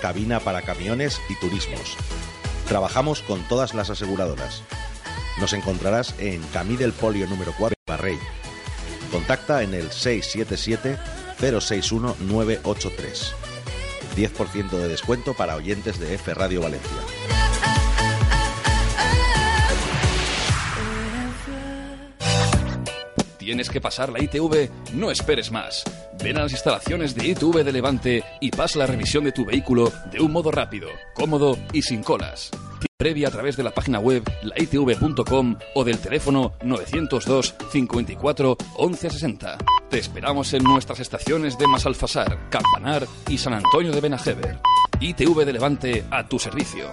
cabina 0.00 0.40
para 0.40 0.62
camiones 0.62 1.20
y 1.28 1.38
turismos. 1.38 1.96
Trabajamos 2.66 3.22
con 3.22 3.40
todas 3.48 3.74
las 3.74 3.90
aseguradoras. 3.90 4.62
Nos 5.40 5.52
encontrarás 5.52 6.14
en 6.18 6.42
Camí 6.52 6.76
del 6.76 6.92
Polio 6.92 7.26
número 7.26 7.52
4 7.58 7.76
Parrey. 7.84 8.18
Contacta 9.10 9.62
en 9.62 9.74
el 9.74 9.90
677 9.92 10.98
061 11.42 12.16
983. 12.20 13.34
10% 14.16 14.70
de 14.70 14.88
descuento 14.88 15.34
para 15.34 15.56
oyentes 15.56 15.98
de 15.98 16.14
F 16.14 16.32
Radio 16.34 16.60
Valencia. 16.60 16.90
¿Tienes 23.38 23.68
que 23.68 23.80
pasar 23.80 24.12
la 24.12 24.22
ITV? 24.22 24.70
No 24.94 25.10
esperes 25.10 25.50
más. 25.50 25.82
Ven 26.22 26.38
a 26.38 26.42
las 26.42 26.52
instalaciones 26.52 27.14
de 27.16 27.26
ITV 27.26 27.64
de 27.64 27.72
Levante 27.72 28.24
y 28.40 28.50
pasa 28.50 28.78
la 28.78 28.86
revisión 28.86 29.24
de 29.24 29.32
tu 29.32 29.44
vehículo 29.44 29.92
de 30.12 30.20
un 30.20 30.30
modo 30.30 30.52
rápido, 30.52 30.88
cómodo 31.14 31.58
y 31.72 31.82
sin 31.82 32.04
colas. 32.04 32.50
Previa 32.96 33.28
a 33.28 33.30
través 33.30 33.56
de 33.56 33.62
la 33.62 33.72
página 33.72 33.98
web 33.98 34.22
laitv.com 34.42 35.56
o 35.74 35.84
del 35.84 35.98
teléfono 35.98 36.52
902 36.62 37.54
54 37.70 38.56
11 38.76 39.10
60. 39.10 39.58
Te 39.90 39.98
esperamos 39.98 40.54
en 40.54 40.62
nuestras 40.62 41.00
estaciones 41.00 41.58
de 41.58 41.66
Masalfasar, 41.66 42.48
Campanar 42.48 43.06
y 43.28 43.38
San 43.38 43.54
Antonio 43.54 43.92
de 43.92 44.00
Benajever. 44.00 44.58
ITV 45.00 45.44
de 45.44 45.52
Levante 45.52 46.04
a 46.10 46.28
tu 46.28 46.38
servicio. 46.38 46.88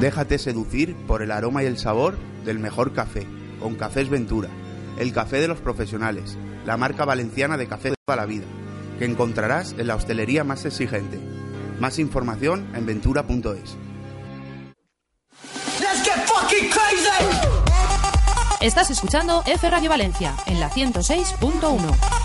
Déjate 0.00 0.38
seducir 0.38 0.96
por 1.06 1.22
el 1.22 1.30
aroma 1.30 1.62
y 1.62 1.66
el 1.66 1.78
sabor 1.78 2.16
del 2.44 2.58
mejor 2.58 2.92
café, 2.92 3.24
con 3.60 3.76
Cafés 3.76 4.08
Ventura, 4.08 4.48
el 4.98 5.12
café 5.12 5.40
de 5.40 5.48
los 5.48 5.60
profesionales, 5.60 6.36
la 6.66 6.76
marca 6.76 7.04
valenciana 7.04 7.56
de 7.56 7.68
café 7.68 7.90
de 7.90 7.96
toda 8.04 8.16
la 8.16 8.26
vida, 8.26 8.46
que 8.98 9.04
encontrarás 9.04 9.76
en 9.78 9.86
la 9.86 9.94
hostelería 9.94 10.42
más 10.42 10.64
exigente. 10.64 11.20
Más 11.82 11.98
información 11.98 12.70
en 12.76 12.86
ventura.es. 12.86 13.76
Estás 18.60 18.90
escuchando 18.92 19.42
F 19.46 19.68
Radio 19.68 19.90
Valencia 19.90 20.32
en 20.46 20.60
la 20.60 20.70
106.1. 20.70 22.21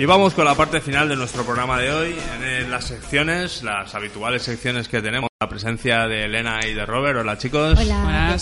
Y 0.00 0.06
vamos 0.06 0.32
con 0.32 0.46
la 0.46 0.54
parte 0.54 0.80
final 0.80 1.10
de 1.10 1.16
nuestro 1.16 1.44
programa 1.44 1.78
de 1.78 1.92
hoy, 1.92 2.16
en 2.42 2.70
las 2.70 2.86
secciones, 2.86 3.62
las 3.62 3.94
habituales 3.94 4.42
secciones 4.42 4.88
que 4.88 5.02
tenemos, 5.02 5.28
la 5.38 5.46
presencia 5.46 6.08
de 6.08 6.24
Elena 6.24 6.58
y 6.66 6.72
de 6.72 6.86
Robert. 6.86 7.18
Hola 7.18 7.36
chicos. 7.36 7.78
Hola. 7.78 8.34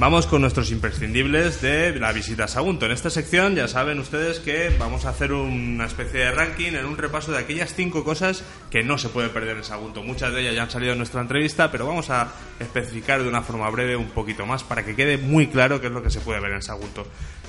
Vamos 0.00 0.26
con 0.26 0.40
nuestros 0.40 0.72
imprescindibles 0.72 1.62
de 1.62 1.94
la 2.00 2.10
visita 2.10 2.44
a 2.44 2.48
Sagunto. 2.48 2.86
En 2.86 2.90
esta 2.90 3.10
sección 3.10 3.54
ya 3.54 3.68
saben 3.68 4.00
ustedes 4.00 4.40
que 4.40 4.74
vamos 4.76 5.04
a 5.04 5.10
hacer 5.10 5.32
una 5.32 5.86
especie 5.86 6.18
de 6.18 6.32
ranking 6.32 6.72
en 6.72 6.84
un 6.84 6.96
repaso 6.96 7.30
de 7.30 7.38
aquellas 7.38 7.74
cinco 7.74 8.02
cosas 8.02 8.42
que 8.68 8.82
no 8.82 8.98
se 8.98 9.08
puede 9.08 9.28
perder 9.28 9.58
en 9.58 9.62
Sagunto. 9.62 10.02
Muchas 10.02 10.32
de 10.32 10.40
ellas 10.40 10.56
ya 10.56 10.62
han 10.64 10.70
salido 10.72 10.94
en 10.94 10.98
nuestra 10.98 11.20
entrevista, 11.20 11.70
pero 11.70 11.86
vamos 11.86 12.10
a 12.10 12.32
especificar 12.58 13.22
de 13.22 13.28
una 13.28 13.42
forma 13.42 13.70
breve 13.70 13.94
un 13.94 14.10
poquito 14.10 14.46
más 14.46 14.64
para 14.64 14.84
que 14.84 14.96
quede 14.96 15.16
muy 15.16 15.46
claro 15.46 15.80
qué 15.80 15.86
es 15.86 15.92
lo 15.92 16.02
que 16.02 16.10
se 16.10 16.18
puede 16.18 16.40
ver 16.40 16.50
en 16.50 16.62
Sagunto. 16.62 17.06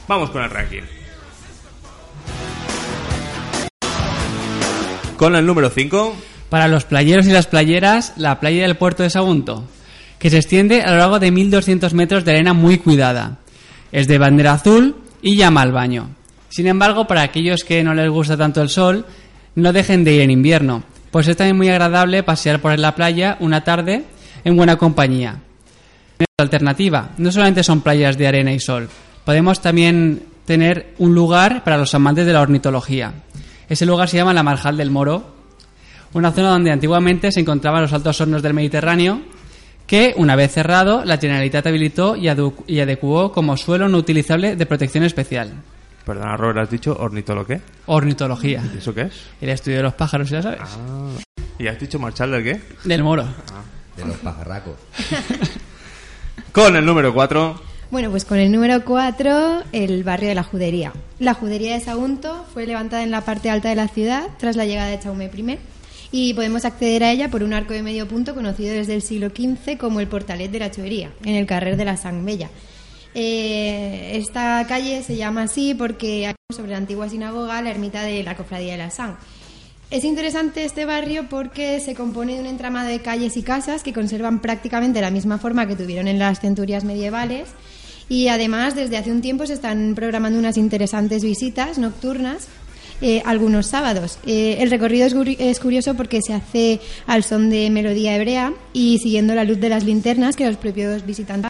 Vamos 0.08 0.30
con 0.30 0.44
el 0.44 0.52
ranking. 0.52 0.84
Con 5.24 5.38
el 5.38 5.46
número 5.46 5.70
5. 5.70 6.16
Para 6.50 6.68
los 6.68 6.84
playeros 6.84 7.26
y 7.28 7.32
las 7.32 7.48
playeras, 7.48 8.12
la 8.18 8.42
playa 8.42 8.64
del 8.64 8.76
puerto 8.76 9.04
de 9.04 9.10
Sagunto, 9.10 9.64
que 10.20 10.30
se 10.30 10.36
extiende 10.36 10.82
a 10.82 10.92
lo 10.92 10.98
largo 10.98 11.18
de 11.18 11.32
1200 11.32 11.94
metros 11.94 12.26
de 12.26 12.32
arena 12.32 12.52
muy 12.52 12.78
cuidada. 12.78 13.38
Es 13.94 14.10
de 14.10 14.18
bandera 14.18 14.52
azul 14.52 14.98
y 15.22 15.38
llama 15.38 15.62
al 15.62 15.72
baño. 15.72 16.10
Sin 16.50 16.68
embargo, 16.68 17.08
para 17.08 17.22
aquellos 17.22 17.64
que 17.64 17.86
no 17.86 17.94
les 17.94 18.10
gusta 18.10 18.36
tanto 18.36 18.62
el 18.62 18.68
sol, 18.68 19.06
no 19.56 19.72
dejen 19.72 20.04
de 20.04 20.12
ir 20.12 20.22
en 20.24 20.32
invierno, 20.32 20.84
pues 21.10 21.30
es 21.30 21.38
también 21.38 21.56
muy 21.56 21.70
agradable 21.70 22.22
pasear 22.24 22.60
por 22.60 22.78
la 22.78 22.94
playa 22.94 23.38
una 23.40 23.64
tarde 23.64 24.04
en 24.44 24.58
buena 24.58 24.76
compañía. 24.76 25.38
Alternativa, 26.38 27.12
no 27.18 27.32
solamente 27.32 27.64
son 27.64 27.80
playas 27.80 28.18
de 28.18 28.28
arena 28.28 28.52
y 28.52 28.60
sol, 28.60 28.90
podemos 29.24 29.62
también 29.62 30.22
tener 30.46 30.96
un 30.98 31.16
lugar 31.16 31.64
para 31.64 31.78
los 31.78 31.96
amantes 31.96 32.26
de 32.26 32.34
la 32.34 32.42
ornitología. 32.42 33.14
Ese 33.74 33.88
lugar 33.88 34.08
se 34.08 34.18
llama 34.18 34.36
la 34.36 34.44
Marjal 34.44 34.78
del 34.78 34.92
Moro, 34.92 35.34
una 36.14 36.32
zona 36.32 36.50
donde 36.50 36.70
antiguamente 36.70 37.32
se 37.32 37.40
encontraban 37.40 37.82
los 37.82 37.92
altos 37.92 38.22
hornos 38.22 38.44
del 38.44 38.54
Mediterráneo, 38.54 39.24
que, 39.88 40.14
una 40.16 40.36
vez 40.36 40.52
cerrado, 40.52 41.04
la 41.04 41.18
Generalitat 41.18 41.66
habilitó 41.66 42.16
y, 42.16 42.30
y 42.68 42.80
adecuó 42.80 43.32
como 43.32 43.58
suelo 43.58 43.90
no 43.90 43.98
utilizable 43.98 44.56
de 44.56 44.66
protección 44.68 45.04
especial. 45.06 45.54
Perdona, 46.06 46.38
Robert, 46.38 46.60
¿has 46.60 46.70
dicho 46.70 46.96
ornitolo 47.00 47.48
qué? 47.48 47.62
Ornitología. 47.88 48.62
¿Y 48.76 48.78
eso 48.78 48.94
qué 48.94 49.02
es? 49.02 49.26
El 49.42 49.50
estudio 49.50 49.78
de 49.78 49.84
los 49.84 49.96
pájaros, 49.96 50.30
ya 50.30 50.44
sabes. 50.44 50.60
Ah. 50.62 51.10
¿Y 51.58 51.66
has 51.66 51.80
dicho 51.80 51.98
marchal 51.98 52.30
del 52.30 52.44
qué? 52.44 52.62
Del 52.84 53.02
Moro. 53.04 53.24
Ah. 53.24 53.64
De 53.98 54.06
los 54.06 54.18
pajarracos. 54.18 54.76
Con 56.52 56.76
el 56.76 56.86
número 56.86 57.12
4. 57.12 57.73
Bueno, 57.94 58.10
pues 58.10 58.26
con 58.26 58.40
el 58.40 58.52
número 58.52 58.84
4, 58.84 59.66
el 59.72 60.04
barrio 60.04 60.30
de 60.30 60.34
la 60.34 60.42
Judería. 60.42 60.92
La 61.20 61.36
Judería 61.36 61.76
de 61.76 61.80
Sagunto 61.80 62.44
fue 62.52 62.66
levantada 62.66 63.04
en 63.04 63.12
la 63.12 63.22
parte 63.22 63.52
alta 63.52 63.70
de 63.70 63.76
la 63.76 63.88
ciudad 63.88 64.30
tras 64.40 64.56
la 64.56 64.66
llegada 64.66 64.90
de 64.90 65.00
Chaume 65.00 65.30
I 65.32 65.60
y 66.12 66.34
podemos 66.34 66.66
acceder 66.66 67.04
a 67.04 67.12
ella 67.12 67.30
por 67.30 67.44
un 67.44 67.54
arco 67.54 67.76
de 67.76 67.84
medio 67.84 68.08
punto 68.08 68.34
conocido 68.34 68.74
desde 68.74 68.96
el 68.96 69.04
siglo 69.04 69.30
XV 69.30 69.78
como 69.78 70.00
el 70.00 70.08
Portalet 70.08 70.50
de 70.50 70.58
la 70.58 70.72
Chuería, 70.72 71.12
en 71.24 71.36
el 71.36 71.46
carrer 71.46 71.78
de 71.78 71.86
la 71.86 71.96
San 71.96 72.26
Bella. 72.26 72.50
Eh, 73.14 74.14
esta 74.16 74.66
calle 74.68 75.04
se 75.04 75.16
llama 75.16 75.44
así 75.44 75.76
porque 75.76 76.34
sobre 76.52 76.72
la 76.72 76.78
antigua 76.78 77.10
sinagoga 77.10 77.62
la 77.62 77.70
ermita 77.70 78.02
de 78.02 78.24
la 78.24 78.36
Cofradía 78.36 78.72
de 78.72 78.80
la 78.80 78.90
San. 78.90 79.18
Es 79.92 80.04
interesante 80.04 80.66
este 80.66 80.86
barrio 80.86 81.28
porque 81.30 81.80
se 81.80 81.94
compone 81.94 82.34
de 82.34 82.40
un 82.40 82.48
entramado 82.48 82.88
de 82.88 83.02
calles 83.02 83.38
y 83.38 83.44
casas 83.44 83.84
que 83.84 83.94
conservan 83.94 84.42
prácticamente 84.42 85.00
la 85.00 85.12
misma 85.12 85.38
forma 85.38 85.68
que 85.68 85.76
tuvieron 85.76 86.08
en 86.08 86.18
las 86.18 86.40
centurias 86.40 86.84
medievales 86.84 87.50
y 88.14 88.28
además 88.28 88.76
desde 88.76 88.98
hace 88.98 89.12
un 89.12 89.22
tiempo 89.22 89.48
se 89.48 89.54
están 89.54 89.96
programando 89.96 90.38
unas 90.38 90.58
interesantes 90.58 91.24
visitas 91.24 91.80
nocturnas 91.80 92.48
eh, 93.02 93.24
algunos 93.26 93.66
sábados. 93.66 94.20
Eh, 94.28 94.58
el 94.60 94.70
recorrido 94.70 95.08
es, 95.08 95.60
curioso 95.60 95.96
porque 95.96 96.22
se 96.22 96.36
hace 96.36 96.80
al 97.08 97.24
son 97.24 97.50
de 97.50 97.72
melodía 97.72 98.16
hebrea 98.16 98.54
y 98.72 99.00
siguiendo 99.00 99.34
la 99.34 99.46
luz 99.46 99.60
de 99.60 99.70
las 99.70 99.84
linternas 99.84 100.36
que 100.36 100.46
los 100.46 100.58
propios 100.58 101.04
visitantes. 101.08 101.50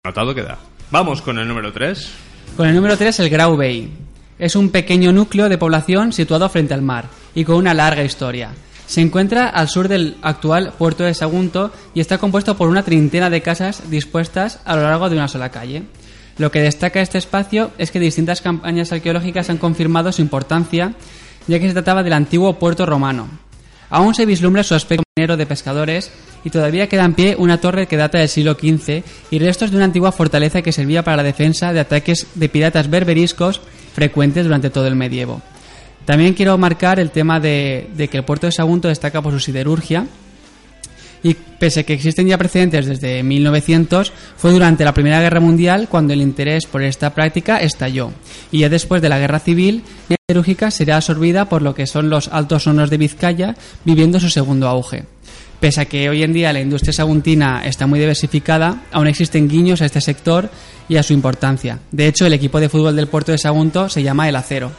Notado 0.06 0.36
queda. 0.36 0.58
Vamos 0.92 1.22
con 1.22 1.40
el 1.40 1.48
número 1.48 1.72
3. 1.72 2.12
Con 2.58 2.68
el 2.68 2.76
número 2.76 2.98
3, 2.98 3.20
el 3.22 3.30
Grau 3.30 3.58
Bay. 3.58 3.90
Es 4.38 4.56
un 4.56 4.70
pequeño 4.70 5.12
núcleo 5.14 5.50
de 5.50 5.58
población 5.58 6.12
situado 6.12 6.50
frente 6.50 6.74
al 6.74 6.82
mar 6.82 7.06
y 7.34 7.46
con 7.46 7.56
una 7.56 7.74
larga 7.74 8.04
historia. 8.04 8.52
Se 8.86 9.02
encuentra 9.02 9.48
al 9.48 9.70
sur 9.70 9.88
del 9.88 10.18
actual 10.22 10.74
puerto 10.78 11.04
de 11.04 11.14
Sagunto 11.14 11.72
y 11.94 12.00
está 12.00 12.18
compuesto 12.18 12.58
por 12.58 12.70
una 12.70 12.84
treintena 12.84 13.30
de 13.30 13.42
casas 13.42 13.90
dispuestas 13.90 14.60
a 14.66 14.76
lo 14.76 14.84
largo 14.84 15.10
de 15.10 15.16
una 15.16 15.28
sola 15.28 15.50
calle. 15.50 15.84
Lo 16.38 16.52
que 16.52 16.62
destaca 16.62 17.02
este 17.02 17.18
espacio 17.18 17.72
es 17.78 17.92
que 17.92 18.00
distintas 18.00 18.42
campañas 18.42 18.92
arqueológicas 18.92 19.50
han 19.50 19.58
confirmado 19.58 20.12
su 20.12 20.22
importancia, 20.22 20.94
ya 21.48 21.60
que 21.60 21.68
se 21.68 21.74
trataba 21.74 22.04
del 22.04 22.14
antiguo 22.14 22.60
puerto 22.60 22.86
romano. 22.86 23.28
Aún 23.90 24.16
se 24.16 24.26
vislumbra 24.26 24.64
su 24.64 24.74
aspecto 24.74 25.04
minero 25.16 25.38
de 25.38 25.46
pescadores 25.46 26.12
y 26.44 26.50
todavía 26.50 26.90
queda 26.90 27.06
en 27.06 27.14
pie 27.14 27.36
una 27.38 27.62
torre 27.62 27.88
que 27.88 27.98
data 27.98 28.18
del 28.18 28.30
siglo 28.30 28.54
XV 28.54 29.04
y 29.30 29.40
restos 29.40 29.70
de 29.70 29.78
una 29.78 29.86
antigua 29.86 30.12
fortaleza 30.12 30.62
que 30.62 30.72
servía 30.72 31.04
para 31.04 31.18
la 31.18 31.24
defensa 31.24 31.74
de 31.74 31.80
ataques 31.80 32.28
de 32.34 32.50
piratas 32.50 32.90
berberiscos 32.90 33.62
frecuentes 33.94 34.46
durante 34.46 34.70
todo 34.72 34.88
el 34.88 34.96
medievo. 34.96 35.42
También 36.06 36.34
quiero 36.34 36.58
marcar 36.58 37.00
el 37.00 37.12
tema 37.12 37.40
de, 37.40 37.90
de 37.96 38.08
que 38.08 38.18
el 38.18 38.26
puerto 38.26 38.48
de 38.48 38.52
Sagunto 38.52 38.88
destaca 38.88 39.22
por 39.22 39.32
su 39.32 39.40
siderurgia, 39.40 40.08
y 41.24 41.34
pese 41.34 41.80
a 41.80 41.84
que 41.84 41.94
existen 41.94 42.28
ya 42.28 42.38
precedentes 42.38 42.86
desde 42.86 43.24
1900, 43.24 44.12
fue 44.36 44.52
durante 44.52 44.84
la 44.84 44.94
Primera 44.94 45.22
Guerra 45.22 45.40
Mundial 45.40 45.88
cuando 45.90 46.14
el 46.14 46.22
interés 46.22 46.66
por 46.66 46.84
esta 46.84 47.16
práctica 47.16 47.58
estalló. 47.58 48.12
Y 48.52 48.60
ya 48.60 48.70
después 48.70 49.02
de 49.02 49.10
la 49.10 49.20
Guerra 49.20 49.40
Civil, 49.40 49.84
la 50.10 50.18
siderúrgica 50.28 50.70
será 50.70 50.98
absorbida 50.98 51.46
por 51.46 51.62
lo 51.62 51.74
que 51.74 51.88
son 51.88 52.10
los 52.10 52.28
altos 52.28 52.68
hornos 52.68 52.90
de 52.90 52.98
Vizcaya, 52.98 53.56
viviendo 53.86 54.20
su 54.20 54.30
segundo 54.30 54.68
auge. 54.68 55.06
Pese 55.62 55.80
a 55.80 55.86
que 55.86 56.10
hoy 56.10 56.24
en 56.24 56.34
día 56.34 56.52
la 56.52 56.60
industria 56.60 56.92
saguntina 56.92 57.64
está 57.64 57.88
muy 57.88 57.98
diversificada, 57.98 58.84
aún 58.92 59.08
existen 59.08 59.48
guiños 59.48 59.82
a 59.82 59.86
este 59.86 60.02
sector 60.02 60.50
y 60.90 60.98
a 60.98 61.04
su 61.04 61.14
importancia. 61.14 61.80
De 61.90 62.08
hecho, 62.08 62.26
el 62.26 62.34
equipo 62.34 62.60
de 62.60 62.68
fútbol 62.68 62.98
del 62.98 63.08
puerto 63.08 63.32
de 63.32 63.38
Sagunto 63.38 63.88
se 63.88 64.04
llama 64.04 64.28
El 64.28 64.36
Acero. 64.36 64.72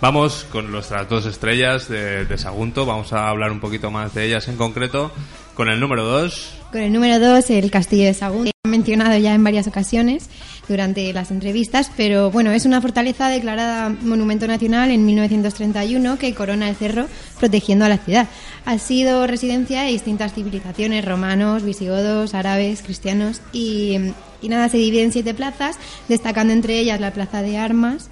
Vamos 0.00 0.46
con 0.52 0.70
nuestras 0.70 1.08
dos 1.08 1.24
estrellas 1.24 1.88
de, 1.88 2.26
de, 2.26 2.38
Sagunto. 2.38 2.84
Vamos 2.84 3.14
a 3.14 3.28
hablar 3.28 3.50
un 3.50 3.60
poquito 3.60 3.90
más 3.90 4.12
de 4.12 4.26
ellas 4.26 4.46
en 4.48 4.56
concreto. 4.56 5.10
Con 5.54 5.68
el 5.70 5.80
número 5.80 6.04
2. 6.04 6.54
Con 6.70 6.82
el 6.82 6.92
número 6.92 7.18
2, 7.18 7.48
el 7.50 7.70
Castillo 7.70 8.04
de 8.04 8.12
Sagunto. 8.12 8.50
mencionado 8.64 9.16
ya 9.16 9.34
en 9.34 9.42
varias 9.42 9.66
ocasiones 9.66 10.28
durante 10.68 11.12
las 11.14 11.30
entrevistas, 11.30 11.90
pero 11.96 12.30
bueno, 12.30 12.50
es 12.50 12.66
una 12.66 12.82
fortaleza 12.82 13.28
declarada 13.28 13.88
Monumento 13.88 14.46
Nacional 14.46 14.90
en 14.90 15.06
1931 15.06 16.18
que 16.18 16.34
corona 16.34 16.68
el 16.68 16.76
cerro 16.76 17.06
protegiendo 17.38 17.86
a 17.86 17.88
la 17.88 17.98
ciudad. 17.98 18.28
Ha 18.66 18.78
sido 18.78 19.26
residencia 19.26 19.82
de 19.82 19.92
distintas 19.92 20.34
civilizaciones, 20.34 21.04
romanos, 21.06 21.62
visigodos, 21.62 22.34
árabes, 22.34 22.82
cristianos 22.82 23.40
y, 23.52 23.96
y 24.42 24.48
nada, 24.48 24.68
se 24.68 24.76
divide 24.76 25.04
en 25.04 25.12
siete 25.12 25.32
plazas, 25.32 25.78
destacando 26.08 26.52
entre 26.52 26.78
ellas 26.78 27.00
la 27.00 27.12
Plaza 27.12 27.40
de 27.40 27.56
Armas, 27.56 28.10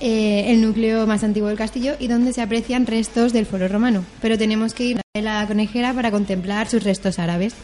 eh, 0.00 0.44
el 0.48 0.60
núcleo 0.60 1.06
más 1.06 1.24
antiguo 1.24 1.48
del 1.48 1.58
castillo 1.58 1.94
y 1.98 2.08
donde 2.08 2.32
se 2.32 2.42
aprecian 2.42 2.86
restos 2.86 3.32
del 3.32 3.46
foro 3.46 3.68
romano. 3.68 4.04
Pero 4.20 4.36
tenemos 4.38 4.74
que 4.74 4.84
ir 4.84 5.00
a 5.14 5.20
la 5.20 5.46
conejera 5.46 5.92
para 5.94 6.10
contemplar 6.10 6.68
sus 6.68 6.82
restos 6.82 7.18
árabes. 7.18 7.54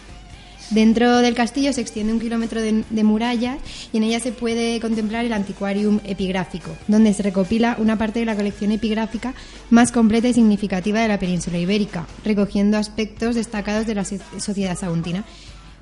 Dentro 0.71 1.19
del 1.19 1.35
castillo 1.35 1.73
se 1.73 1.81
extiende 1.81 2.13
un 2.13 2.21
kilómetro 2.21 2.63
de, 2.63 2.85
de 2.89 3.03
muralla 3.03 3.59
y 3.93 3.97
en 3.97 4.05
ella 4.05 4.21
se 4.21 4.31
puede 4.31 4.79
contemplar 4.79 5.25
el 5.25 5.33
antiquarium 5.33 5.99
epigráfico, 6.05 6.71
donde 6.87 7.13
se 7.13 7.25
recopila 7.25 7.75
una 7.81 7.99
parte 7.99 8.21
de 8.21 8.25
la 8.25 8.37
colección 8.37 8.71
epigráfica 8.71 9.35
más 9.71 9.91
completa 9.91 10.29
y 10.29 10.33
significativa 10.33 11.01
de 11.01 11.09
la 11.09 11.19
península 11.19 11.59
ibérica, 11.59 12.07
recogiendo 12.25 12.77
aspectos 12.79 13.35
destacados 13.35 13.85
de 13.87 13.97
la 13.97 14.05
so- 14.05 14.19
sociedad 14.39 14.79
saguntina. 14.79 15.25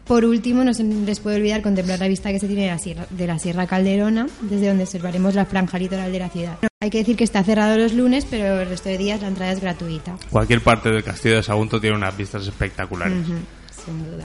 Por 0.08 0.24
último, 0.24 0.64
no 0.64 0.72
se 0.72 0.84
les 0.84 1.20
puede 1.20 1.36
olvidar 1.36 1.60
contemplar 1.60 1.98
la 1.98 2.08
vista 2.08 2.32
que 2.32 2.38
se 2.38 2.46
tiene 2.46 2.62
de 2.62 2.70
la 2.70 2.78
Sierra, 2.78 3.06
de 3.10 3.26
la 3.26 3.38
Sierra 3.38 3.66
Calderona, 3.66 4.26
desde 4.40 4.68
donde 4.68 4.84
observaremos 4.84 5.34
la 5.34 5.44
franja 5.44 5.78
litoral 5.78 6.10
de 6.10 6.18
la 6.18 6.30
ciudad. 6.30 6.58
Hay 6.80 6.88
que 6.88 6.98
decir 6.98 7.14
que 7.14 7.24
está 7.24 7.44
cerrado 7.44 7.76
los 7.76 7.92
lunes, 7.92 8.24
pero 8.24 8.58
el 8.62 8.68
resto 8.70 8.88
de 8.88 8.96
días 8.96 9.20
la 9.20 9.28
entrada 9.28 9.52
es 9.52 9.60
gratuita. 9.60 10.16
Cualquier 10.30 10.62
parte 10.62 10.88
del 10.88 11.04
castillo 11.04 11.36
de 11.36 11.42
Sagunto 11.42 11.78
tiene 11.78 11.94
unas 11.94 12.16
vistas 12.16 12.46
espectaculares. 12.46 13.18
Sin 13.84 14.04
duda. 14.10 14.24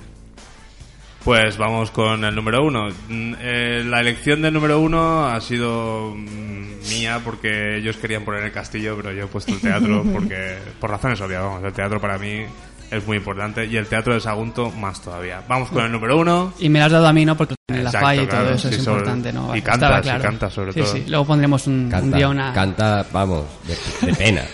Pues 1.25 1.57
vamos 1.57 1.91
con 1.91 2.23
el 2.23 2.33
número 2.33 2.63
uno. 2.63 2.89
Mm, 3.09 3.33
eh, 3.39 3.83
la 3.85 3.99
elección 3.99 4.41
del 4.41 4.53
número 4.53 4.79
uno 4.79 5.25
ha 5.25 5.41
sido 5.41 6.13
mm, 6.15 6.89
mía 6.89 7.21
porque 7.23 7.77
ellos 7.77 7.97
querían 7.97 8.23
poner 8.23 8.43
el 8.43 8.51
castillo, 8.51 8.95
pero 8.95 9.11
yo 9.11 9.25
he 9.25 9.27
puesto 9.27 9.53
el 9.53 9.59
teatro 9.59 10.03
porque 10.13 10.57
por 10.79 10.89
razones 10.89 11.19
obvias. 11.19 11.41
Vamos, 11.41 11.63
el 11.63 11.73
teatro 11.73 11.99
para 11.99 12.17
mí 12.17 12.45
es 12.93 13.05
muy 13.07 13.17
importante 13.17 13.65
y 13.65 13.75
el 13.77 13.87
teatro 13.87 14.13
de 14.13 14.19
Sagunto 14.21 14.69
más 14.71 15.01
todavía. 15.01 15.41
Vamos 15.47 15.69
con 15.69 15.83
el 15.83 15.91
número 15.91 16.17
uno. 16.19 16.53
Y 16.59 16.69
me 16.69 16.79
lo 16.79 16.85
has 16.85 16.91
dado 16.91 17.07
a 17.07 17.13
mí, 17.13 17.25
¿no? 17.25 17.35
Porque 17.35 17.55
en 17.67 17.83
la 17.83 17.91
falla 17.91 18.21
y 18.23 18.27
todo 18.27 18.39
claro, 18.41 18.55
eso 18.55 18.69
sí, 18.69 18.75
es 18.75 18.83
sobre- 18.83 18.99
importante, 18.99 19.33
¿no? 19.33 19.55
y 19.55 19.59
Estaba 19.59 19.77
cantas, 19.79 19.99
y 19.99 20.03
claro. 20.03 20.23
cantas 20.23 20.53
sobre 20.53 20.73
Sí, 20.73 20.79
todo. 20.81 20.93
Sí, 20.93 21.03
luego 21.07 21.25
pondremos 21.25 21.67
un, 21.67 21.73
un 21.73 21.89
Canta, 21.89 22.17
día 22.17 22.29
una... 22.29 22.53
canta, 22.53 23.05
vamos, 23.11 23.45
de, 23.67 24.07
de 24.07 24.13
pena. 24.13 24.41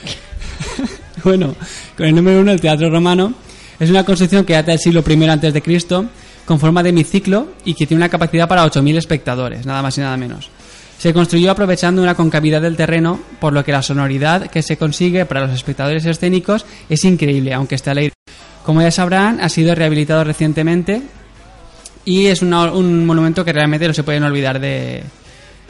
Bueno, 1.24 1.54
con 1.98 2.06
el 2.06 2.16
número 2.16 2.40
uno, 2.40 2.52
el 2.52 2.62
Teatro 2.62 2.90
Romano, 2.90 3.34
es 3.80 3.90
una 3.90 4.06
construcción 4.06 4.46
que 4.46 4.54
data 4.54 4.72
del 4.72 4.80
siglo 4.80 5.04
I 5.06 5.24
antes 5.26 5.54
de 5.54 5.62
Cristo, 5.62 6.06
con 6.46 6.60
forma 6.60 6.82
de 6.82 6.90
hemiciclo 6.90 7.50
y 7.66 7.74
que 7.74 7.86
tiene 7.86 8.00
una 8.02 8.10
capacidad 8.10 8.48
para 8.48 8.64
8.000 8.66 8.98
espectadores, 8.98 9.66
nada 9.66 9.82
más 9.82 9.98
y 9.98 10.02
nada 10.02 10.16
menos. 10.18 10.50
Se 11.00 11.14
construyó 11.14 11.50
aprovechando 11.52 12.04
una 12.04 12.14
concavidad 12.14 12.62
del 12.62 12.76
terreno, 12.76 13.20
por 13.40 13.54
lo 13.54 13.64
que 13.64 13.72
la 13.72 13.82
sonoridad 13.82 14.48
que 14.52 14.62
se 14.62 14.78
consigue 14.78 15.26
para 15.26 15.42
los 15.42 15.52
espectadores 15.52 16.06
escénicos 16.06 16.66
es 16.90 17.04
increíble, 17.06 17.54
aunque 17.54 17.76
esté 17.76 17.90
al 17.92 17.98
aire. 18.00 18.14
Como 18.66 18.82
ya 18.82 18.92
sabrán, 18.92 19.40
ha 19.42 19.48
sido 19.50 19.74
rehabilitado 19.74 20.24
recientemente 20.26 21.02
y 22.04 22.26
es 22.28 22.42
una- 22.42 22.72
un 22.72 23.06
monumento 23.06 23.46
que 23.46 23.54
realmente 23.54 23.88
no 23.88 23.94
se 23.94 24.04
pueden 24.04 24.24
olvidar 24.24 24.60
de, 24.60 25.04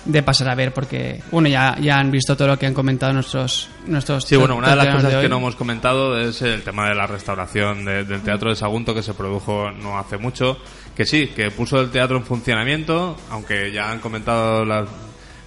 de 0.06 0.24
pasar 0.24 0.50
a 0.50 0.56
ver, 0.56 0.74
porque 0.74 1.22
bueno 1.30 1.48
ya, 1.48 1.78
ya 1.80 2.00
han 2.00 2.10
visto 2.10 2.36
todo 2.36 2.48
lo 2.48 2.58
que 2.58 2.66
han 2.66 2.74
comentado 2.74 3.14
nuestros 3.14 3.70
nuestros 3.86 4.26
Sí, 4.26 4.36
bueno, 4.36 4.56
una 4.56 4.70
de 4.72 4.76
las 4.78 4.88
cosas 4.96 5.14
de 5.14 5.22
que 5.22 5.30
no 5.30 5.38
hemos 5.38 5.56
comentado 5.56 6.18
es 6.20 6.42
el 6.42 6.64
tema 6.64 6.90
de 6.90 6.96
la 6.96 7.06
restauración 7.06 7.86
de- 7.86 8.04
del 8.04 8.22
Teatro 8.22 8.50
de 8.50 8.56
Sagunto 8.56 8.96
que 8.96 9.04
se 9.04 9.14
produjo 9.14 9.70
no 9.72 10.00
hace 10.00 10.18
mucho. 10.18 10.58
Que 10.96 11.06
sí, 11.06 11.28
que 11.28 11.52
puso 11.52 11.80
el 11.80 11.92
teatro 11.92 12.18
en 12.18 12.24
funcionamiento, 12.26 13.16
aunque 13.30 13.72
ya 13.72 13.92
han 13.92 14.00
comentado 14.00 14.66
las- 14.66 14.90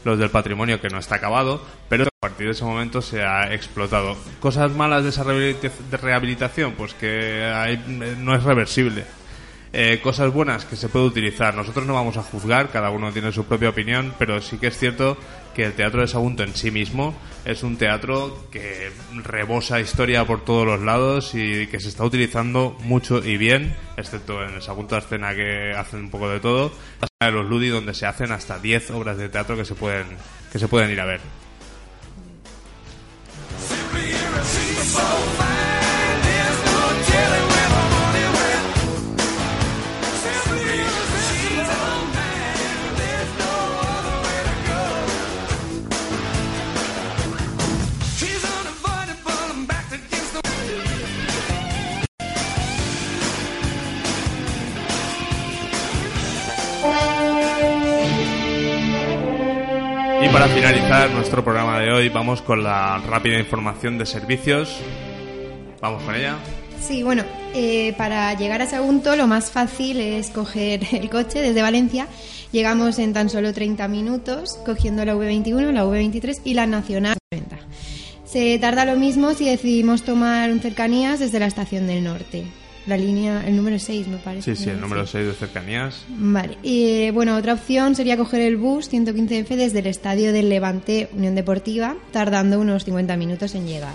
los 0.04 0.18
del 0.18 0.30
patrimonio 0.30 0.80
que 0.80 0.88
no 0.88 0.98
está 0.98 1.16
acabado, 1.16 1.64
pero 1.88 2.04
a 2.04 2.08
partir 2.20 2.46
de 2.46 2.52
ese 2.52 2.64
momento 2.64 3.02
se 3.02 3.22
ha 3.24 3.52
explotado. 3.54 4.16
Cosas 4.40 4.70
malas 4.72 5.02
de 5.02 5.10
esa 5.10 5.24
rehabilitación, 5.24 6.72
pues 6.72 6.94
que 6.94 7.44
hay- 7.44 8.16
no 8.18 8.34
es 8.34 8.42
reversible. 8.44 9.04
Eh, 9.74 10.00
cosas 10.02 10.30
buenas 10.30 10.66
que 10.66 10.76
se 10.76 10.90
puede 10.90 11.06
utilizar. 11.06 11.54
Nosotros 11.54 11.86
no 11.86 11.94
vamos 11.94 12.18
a 12.18 12.22
juzgar, 12.22 12.70
cada 12.70 12.90
uno 12.90 13.10
tiene 13.10 13.32
su 13.32 13.44
propia 13.44 13.70
opinión, 13.70 14.14
pero 14.18 14.40
sí 14.42 14.58
que 14.58 14.66
es 14.66 14.76
cierto 14.76 15.16
que 15.54 15.64
el 15.64 15.72
teatro 15.72 16.02
de 16.02 16.08
Sagunto 16.08 16.42
en 16.42 16.54
sí 16.54 16.70
mismo 16.70 17.14
es 17.46 17.62
un 17.62 17.76
teatro 17.76 18.46
que 18.50 18.90
rebosa 19.24 19.80
historia 19.80 20.26
por 20.26 20.44
todos 20.44 20.66
los 20.66 20.80
lados 20.80 21.34
y 21.34 21.66
que 21.68 21.80
se 21.80 21.88
está 21.88 22.04
utilizando 22.04 22.76
mucho 22.80 23.24
y 23.24 23.38
bien, 23.38 23.74
excepto 23.96 24.42
en 24.42 24.54
el 24.54 24.62
Sagunto 24.62 24.96
Escena 24.96 25.34
que 25.34 25.72
hacen 25.72 26.00
un 26.00 26.10
poco 26.10 26.28
de 26.28 26.40
todo, 26.40 26.72
de 27.20 27.32
los 27.32 27.48
Ludi 27.48 27.68
donde 27.68 27.94
se 27.94 28.04
hacen 28.04 28.30
hasta 28.30 28.58
10 28.58 28.90
obras 28.90 29.16
de 29.16 29.28
teatro 29.30 29.56
que 29.56 29.64
se 29.64 29.74
pueden 29.74 30.06
que 30.52 30.58
se 30.58 30.68
pueden 30.68 30.90
ir 30.90 31.00
a 31.00 31.06
ver. 31.06 31.20
Nuestro 60.92 61.42
programa 61.42 61.80
de 61.80 61.90
hoy 61.90 62.08
vamos 62.10 62.42
con 62.42 62.62
la 62.62 62.98
rápida 62.98 63.38
información 63.38 63.96
de 63.96 64.04
servicios. 64.04 64.76
Vamos 65.80 66.02
con 66.02 66.14
ella. 66.14 66.36
Sí, 66.80 67.02
bueno, 67.02 67.24
eh, 67.54 67.94
para 67.96 68.34
llegar 68.34 68.60
a 68.60 68.66
Sagunto 68.66 69.16
lo 69.16 69.26
más 69.26 69.50
fácil 69.50 70.00
es 70.00 70.28
coger 70.28 70.82
el 70.92 71.08
coche 71.08 71.40
desde 71.40 71.62
Valencia. 71.62 72.08
Llegamos 72.52 72.98
en 72.98 73.14
tan 73.14 73.30
solo 73.30 73.54
30 73.54 73.88
minutos 73.88 74.58
cogiendo 74.66 75.04
la 75.06 75.14
V21, 75.14 75.72
la 75.72 75.84
V23 75.86 76.40
y 76.44 76.54
la 76.54 76.66
Nacional 76.66 77.16
30. 77.30 77.56
Se 78.24 78.58
tarda 78.58 78.84
lo 78.84 78.96
mismo 78.96 79.32
si 79.32 79.46
decidimos 79.46 80.02
tomar 80.02 80.50
un 80.50 80.60
cercanías 80.60 81.20
desde 81.20 81.40
la 81.40 81.46
estación 81.46 81.86
del 81.86 82.04
norte. 82.04 82.44
La 82.86 82.96
línea, 82.96 83.46
el 83.46 83.56
número 83.56 83.78
6 83.78 84.08
me 84.08 84.16
parece. 84.16 84.56
Sí, 84.56 84.64
sí, 84.64 84.70
el 84.70 84.80
número 84.80 85.06
6 85.06 85.26
de 85.26 85.32
cercanías. 85.34 86.04
Vale. 86.08 86.58
Y, 86.64 87.10
bueno, 87.10 87.36
otra 87.36 87.52
opción 87.54 87.94
sería 87.94 88.16
coger 88.16 88.40
el 88.40 88.56
bus 88.56 88.92
115F 88.92 89.54
desde 89.54 89.78
el 89.78 89.86
estadio 89.86 90.32
del 90.32 90.48
Levante 90.48 91.08
Unión 91.12 91.36
Deportiva, 91.36 91.94
tardando 92.10 92.58
unos 92.58 92.84
50 92.84 93.16
minutos 93.16 93.54
en 93.54 93.68
llegar. 93.68 93.94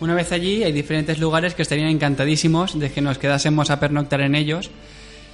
Una 0.00 0.14
vez 0.14 0.32
allí 0.32 0.64
hay 0.64 0.72
diferentes 0.72 1.20
lugares 1.20 1.54
que 1.54 1.62
estarían 1.62 1.88
encantadísimos 1.88 2.76
de 2.78 2.90
que 2.90 3.00
nos 3.00 3.18
quedásemos 3.18 3.70
a 3.70 3.78
pernoctar 3.78 4.22
en 4.22 4.34
ellos, 4.34 4.72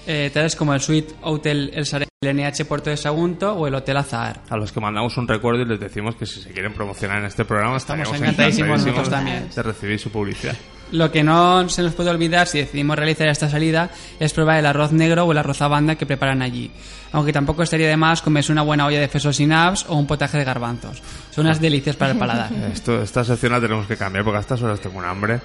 eh, 0.07 0.31
tales 0.33 0.55
como 0.55 0.75
el 0.75 0.81
Suite 0.81 1.15
Hotel 1.23 1.71
El 1.75 1.87
Sare, 1.87 2.09
el 2.21 2.37
NH 2.37 2.67
Puerto 2.67 2.91
de 2.91 2.99
Sagunto 2.99 3.55
o 3.55 3.67
el 3.67 3.75
Hotel 3.75 3.97
Azahar. 3.97 4.43
A 4.51 4.59
los 4.59 4.71
que 4.71 4.81
mandamos 4.81 5.17
un 5.17 5.27
recuerdo 5.27 5.63
y 5.63 5.65
les 5.67 5.81
decimos 5.81 6.15
que 6.15 6.27
si 6.27 6.43
se 6.43 6.51
quieren 6.51 6.75
promocionar 6.75 7.21
en 7.21 7.25
este 7.25 7.47
programa 7.47 7.79
Estamos 7.79 8.03
estaríamos 8.03 8.29
encantadísimos 8.29 8.69
encantadísimos 8.69 8.87
nosotros 8.87 9.11
también. 9.11 9.49
de 9.55 9.63
recibir 9.63 9.99
su 9.99 10.11
publicidad. 10.11 10.57
Lo 10.93 11.11
que 11.13 11.23
no 11.23 11.69
se 11.69 11.83
nos 11.83 11.95
puede 11.95 12.11
olvidar 12.11 12.47
si 12.47 12.59
decidimos 12.59 12.97
realizar 12.97 13.29
esta 13.29 13.49
salida 13.49 13.91
es 14.19 14.33
probar 14.33 14.59
el 14.59 14.67
arroz 14.67 14.93
negro 14.93 15.25
o 15.25 15.33
el 15.33 15.39
arroz 15.39 15.63
a 15.63 15.69
banda 15.69 15.95
que 15.95 16.07
preparan 16.07 16.43
allí. 16.43 16.71
Aunque 17.13 17.33
tampoco 17.33 17.63
estaría 17.63 17.89
de 17.89 17.97
más 17.97 18.23
comerse 18.23 18.53
una 18.53 18.63
buena 18.63 18.87
olla 18.87 19.01
de 19.01 19.09
fesos 19.09 19.37
sin 19.37 19.53
apps 19.53 19.85
o 19.89 19.97
un 19.97 20.07
potaje 20.07 20.39
de 20.39 20.45
garbanzos. 20.45 21.03
Son 21.31 21.47
unas 21.47 21.61
delicias 21.61 21.97
para 21.97 22.13
el 22.13 22.19
paladar. 22.19 22.51
Esto, 22.73 23.03
esta 23.03 23.25
sección 23.25 23.53
la 23.53 23.61
tenemos 23.61 23.87
que 23.87 23.97
cambiar 23.97 24.25
porque 24.25 24.39
a 24.39 24.41
estas 24.41 24.63
horas 24.63 24.81
tengo 24.81 24.99
un 24.99 25.05
hambre 25.05 25.41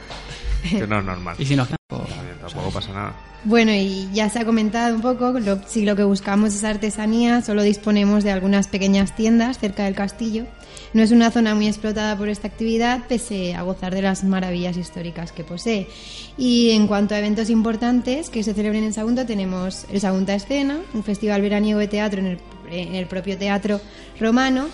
que 0.70 0.86
no 0.88 1.00
es 1.00 1.06
normal. 1.06 1.36
Y 1.40 1.46
si 1.46 1.56
no, 1.56 1.66
También 1.66 2.38
tampoco 2.42 2.72
pasa 2.72 2.92
nada. 2.94 3.14
Bueno, 3.44 3.72
y 3.72 4.10
ya 4.14 4.28
se 4.30 4.40
ha 4.40 4.46
comentado 4.46 4.96
un 4.96 5.02
poco, 5.02 5.32
lo- 5.40 5.60
si 5.68 5.86
lo 5.86 5.96
que 5.96 6.04
buscamos 6.04 6.56
es 6.56 6.64
artesanía, 6.64 7.42
solo 7.44 7.62
disponemos 7.62 8.24
de 8.24 8.32
algunas 8.32 8.68
pequeñas 8.68 9.16
tiendas 9.16 9.60
cerca 9.60 9.84
del 9.86 9.94
castillo. 9.94 10.46
No 10.94 11.02
es 11.02 11.12
una 11.12 11.32
zona 11.32 11.56
muy 11.56 11.68
explotada 11.68 12.18
por 12.18 12.30
esta 12.30 12.48
actividad, 12.48 13.08
pese 13.08 13.56
a 13.56 13.64
gozar 13.64 13.94
de 13.94 14.02
las 14.02 14.24
maravillas 14.24 14.78
históricas 14.78 15.32
que 15.32 15.44
posee. 15.44 15.88
Y 16.38 16.72
en 16.72 16.88
cuanto 16.88 17.16
a 17.16 17.20
eventos 17.20 17.50
importantes 17.50 18.30
que 18.30 18.44
se 18.44 18.54
celebren 18.54 18.84
en 18.84 18.94
Sagunto, 18.94 19.26
tenemos 19.26 19.86
el 19.92 20.00
Sagunta 20.00 20.36
Escena, 20.36 20.80
un 20.94 21.04
festival 21.04 21.42
veraniego 21.42 21.80
de 21.80 21.88
teatro 21.88 22.22
en 22.22 22.96
el, 22.96 23.08
propio 23.08 23.38
Teatro 23.38 23.82
Romano. 24.20 24.68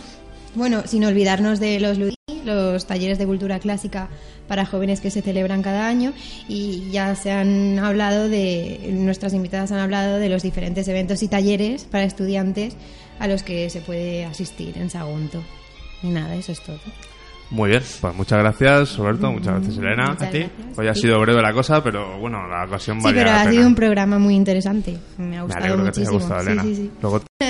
Bueno, 0.55 0.83
sin 0.85 1.05
olvidarnos 1.05 1.59
de 1.59 1.79
los 1.79 1.97
los 2.45 2.85
talleres 2.85 3.17
de 3.17 3.25
cultura 3.25 3.59
clásica 3.59 4.09
para 4.47 4.65
jóvenes 4.65 5.01
que 5.01 5.11
se 5.11 5.21
celebran 5.21 5.61
cada 5.61 5.87
año 5.87 6.13
y 6.47 6.89
ya 6.91 7.15
se 7.15 7.31
han 7.31 7.79
hablado 7.79 8.29
de 8.29 8.89
nuestras 8.93 9.33
invitadas 9.33 9.71
han 9.71 9.79
hablado 9.79 10.17
de 10.17 10.29
los 10.29 10.43
diferentes 10.43 10.87
eventos 10.87 11.23
y 11.23 11.27
talleres 11.27 11.85
para 11.85 12.03
estudiantes 12.03 12.75
a 13.19 13.27
los 13.27 13.43
que 13.43 13.69
se 13.69 13.81
puede 13.81 14.25
asistir 14.25 14.77
en 14.77 14.89
Sagunto. 14.89 15.43
Y 16.03 16.07
nada, 16.09 16.35
eso 16.35 16.51
es 16.51 16.61
todo. 16.61 16.79
Muy 17.49 17.69
bien, 17.69 17.83
pues 17.99 18.15
muchas 18.15 18.39
gracias 18.39 18.97
Roberto, 18.97 19.29
muchas 19.29 19.55
gracias 19.55 19.77
Elena. 19.77 20.03
Muchas 20.11 20.19
gracias. 20.31 20.49
Hoy 20.77 20.87
ha 20.87 20.95
sido 20.95 21.19
breve 21.19 21.41
la 21.41 21.51
cosa, 21.51 21.83
pero 21.83 22.17
bueno, 22.17 22.47
la 22.47 22.63
ocasión 22.65 22.97
Sí, 22.99 23.03
valía 23.03 23.21
pero 23.23 23.31
la 23.31 23.41
ha 23.41 23.43
pena. 23.43 23.51
sido 23.51 23.67
un 23.67 23.75
programa 23.75 24.19
muy 24.19 24.35
interesante. 24.35 24.97
Me 25.17 25.25
ha 25.37 25.39
Me 25.39 25.41
gustado 25.41 25.65
alegro 25.65 25.83
que 25.85 25.91
te 25.91 25.99
haya 26.01 26.11
muchísimo. 26.11 26.19
gustado, 26.19 26.41
Elena. 26.41 26.63
sí, 26.63 26.75
sí. 26.75 26.91
Luego 27.01 27.21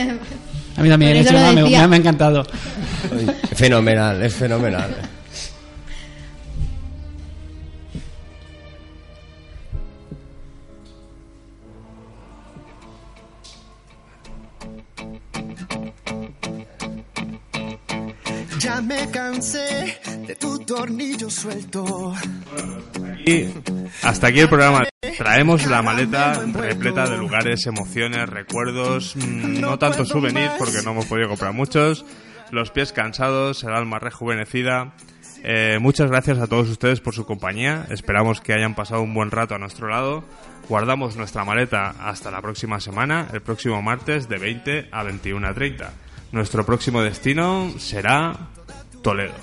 A 0.78 0.82
mí 0.84 0.90
también, 0.90 1.26
me, 1.56 1.88
me 1.88 1.96
ha 1.96 1.98
encantado. 1.98 2.44
Fenomenal, 3.56 4.24
es 4.24 4.34
fenomenal. 4.34 4.96
Tornillo 20.76 21.30
suelto. 21.30 22.14
Y 23.26 23.50
hasta 24.04 24.28
aquí 24.28 24.40
el 24.40 24.48
programa. 24.48 24.84
Traemos 25.18 25.66
la 25.68 25.82
maleta 25.82 26.42
repleta 26.54 27.10
de 27.10 27.18
lugares, 27.18 27.66
emociones, 27.68 28.30
recuerdos, 28.30 29.16
mm, 29.18 29.60
no 29.60 29.78
tanto 29.78 30.06
souvenirs 30.06 30.54
porque 30.58 30.82
no 30.84 30.92
hemos 30.92 31.08
podido 31.08 31.28
comprar 31.28 31.54
muchos, 31.54 32.06
los 32.52 32.72
pies 32.72 32.94
cansados, 32.94 33.64
el 33.64 33.74
alma 33.74 34.00
rejuvenecida. 34.00 34.94
Eh, 35.44 35.78
muchas 35.82 36.10
gracias 36.10 36.40
a 36.40 36.48
todos 36.48 36.70
ustedes 36.70 37.02
por 37.02 37.14
su 37.14 37.26
compañía. 37.26 37.86
Esperamos 37.90 38.40
que 38.40 38.54
hayan 38.54 38.74
pasado 38.74 39.02
un 39.02 39.14
buen 39.14 39.30
rato 39.30 39.56
a 39.56 39.58
nuestro 39.58 39.90
lado. 39.90 40.24
Guardamos 40.70 41.18
nuestra 41.18 41.44
maleta 41.44 41.90
hasta 42.00 42.32
la 42.32 42.42
próxima 42.42 42.80
semana, 42.80 43.28
el 43.34 43.42
próximo 43.42 43.82
martes 43.82 44.30
de 44.30 44.38
20 44.38 44.88
a 44.92 45.04
21.30. 45.04 45.90
Nuestro 46.32 46.66
próximo 46.66 47.02
destino 47.02 47.74
será 47.78 48.52
Toledo. 49.04 49.34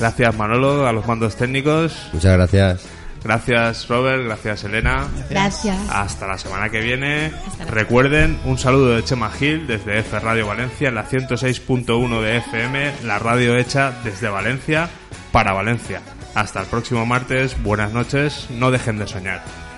Gracias 0.00 0.34
Manolo 0.34 0.86
a 0.86 0.92
los 0.92 1.06
mandos 1.06 1.36
técnicos. 1.36 2.08
Muchas 2.14 2.32
gracias. 2.32 2.86
Gracias 3.22 3.86
Robert, 3.86 4.24
gracias 4.24 4.64
Elena. 4.64 5.06
Gracias. 5.28 5.76
Hasta 5.90 6.26
la 6.26 6.38
semana 6.38 6.70
que 6.70 6.80
viene. 6.80 7.32
Recuerden 7.68 8.40
un 8.46 8.56
saludo 8.56 8.96
de 8.96 9.04
Chema 9.04 9.30
Gil 9.30 9.66
desde 9.66 9.98
F 9.98 10.18
Radio 10.18 10.46
Valencia 10.46 10.88
en 10.88 10.94
la 10.94 11.06
106.1 11.06 12.22
de 12.22 12.38
FM, 12.38 12.92
la 13.04 13.18
radio 13.18 13.56
hecha 13.58 13.92
desde 14.02 14.30
Valencia 14.30 14.88
para 15.32 15.52
Valencia. 15.52 16.00
Hasta 16.34 16.60
el 16.60 16.66
próximo 16.66 17.04
martes, 17.04 17.62
buenas 17.62 17.92
noches, 17.92 18.46
no 18.50 18.70
dejen 18.70 18.98
de 18.98 19.06
soñar. 19.06 19.69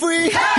Adiós, 0.00 0.54
me 0.56 0.57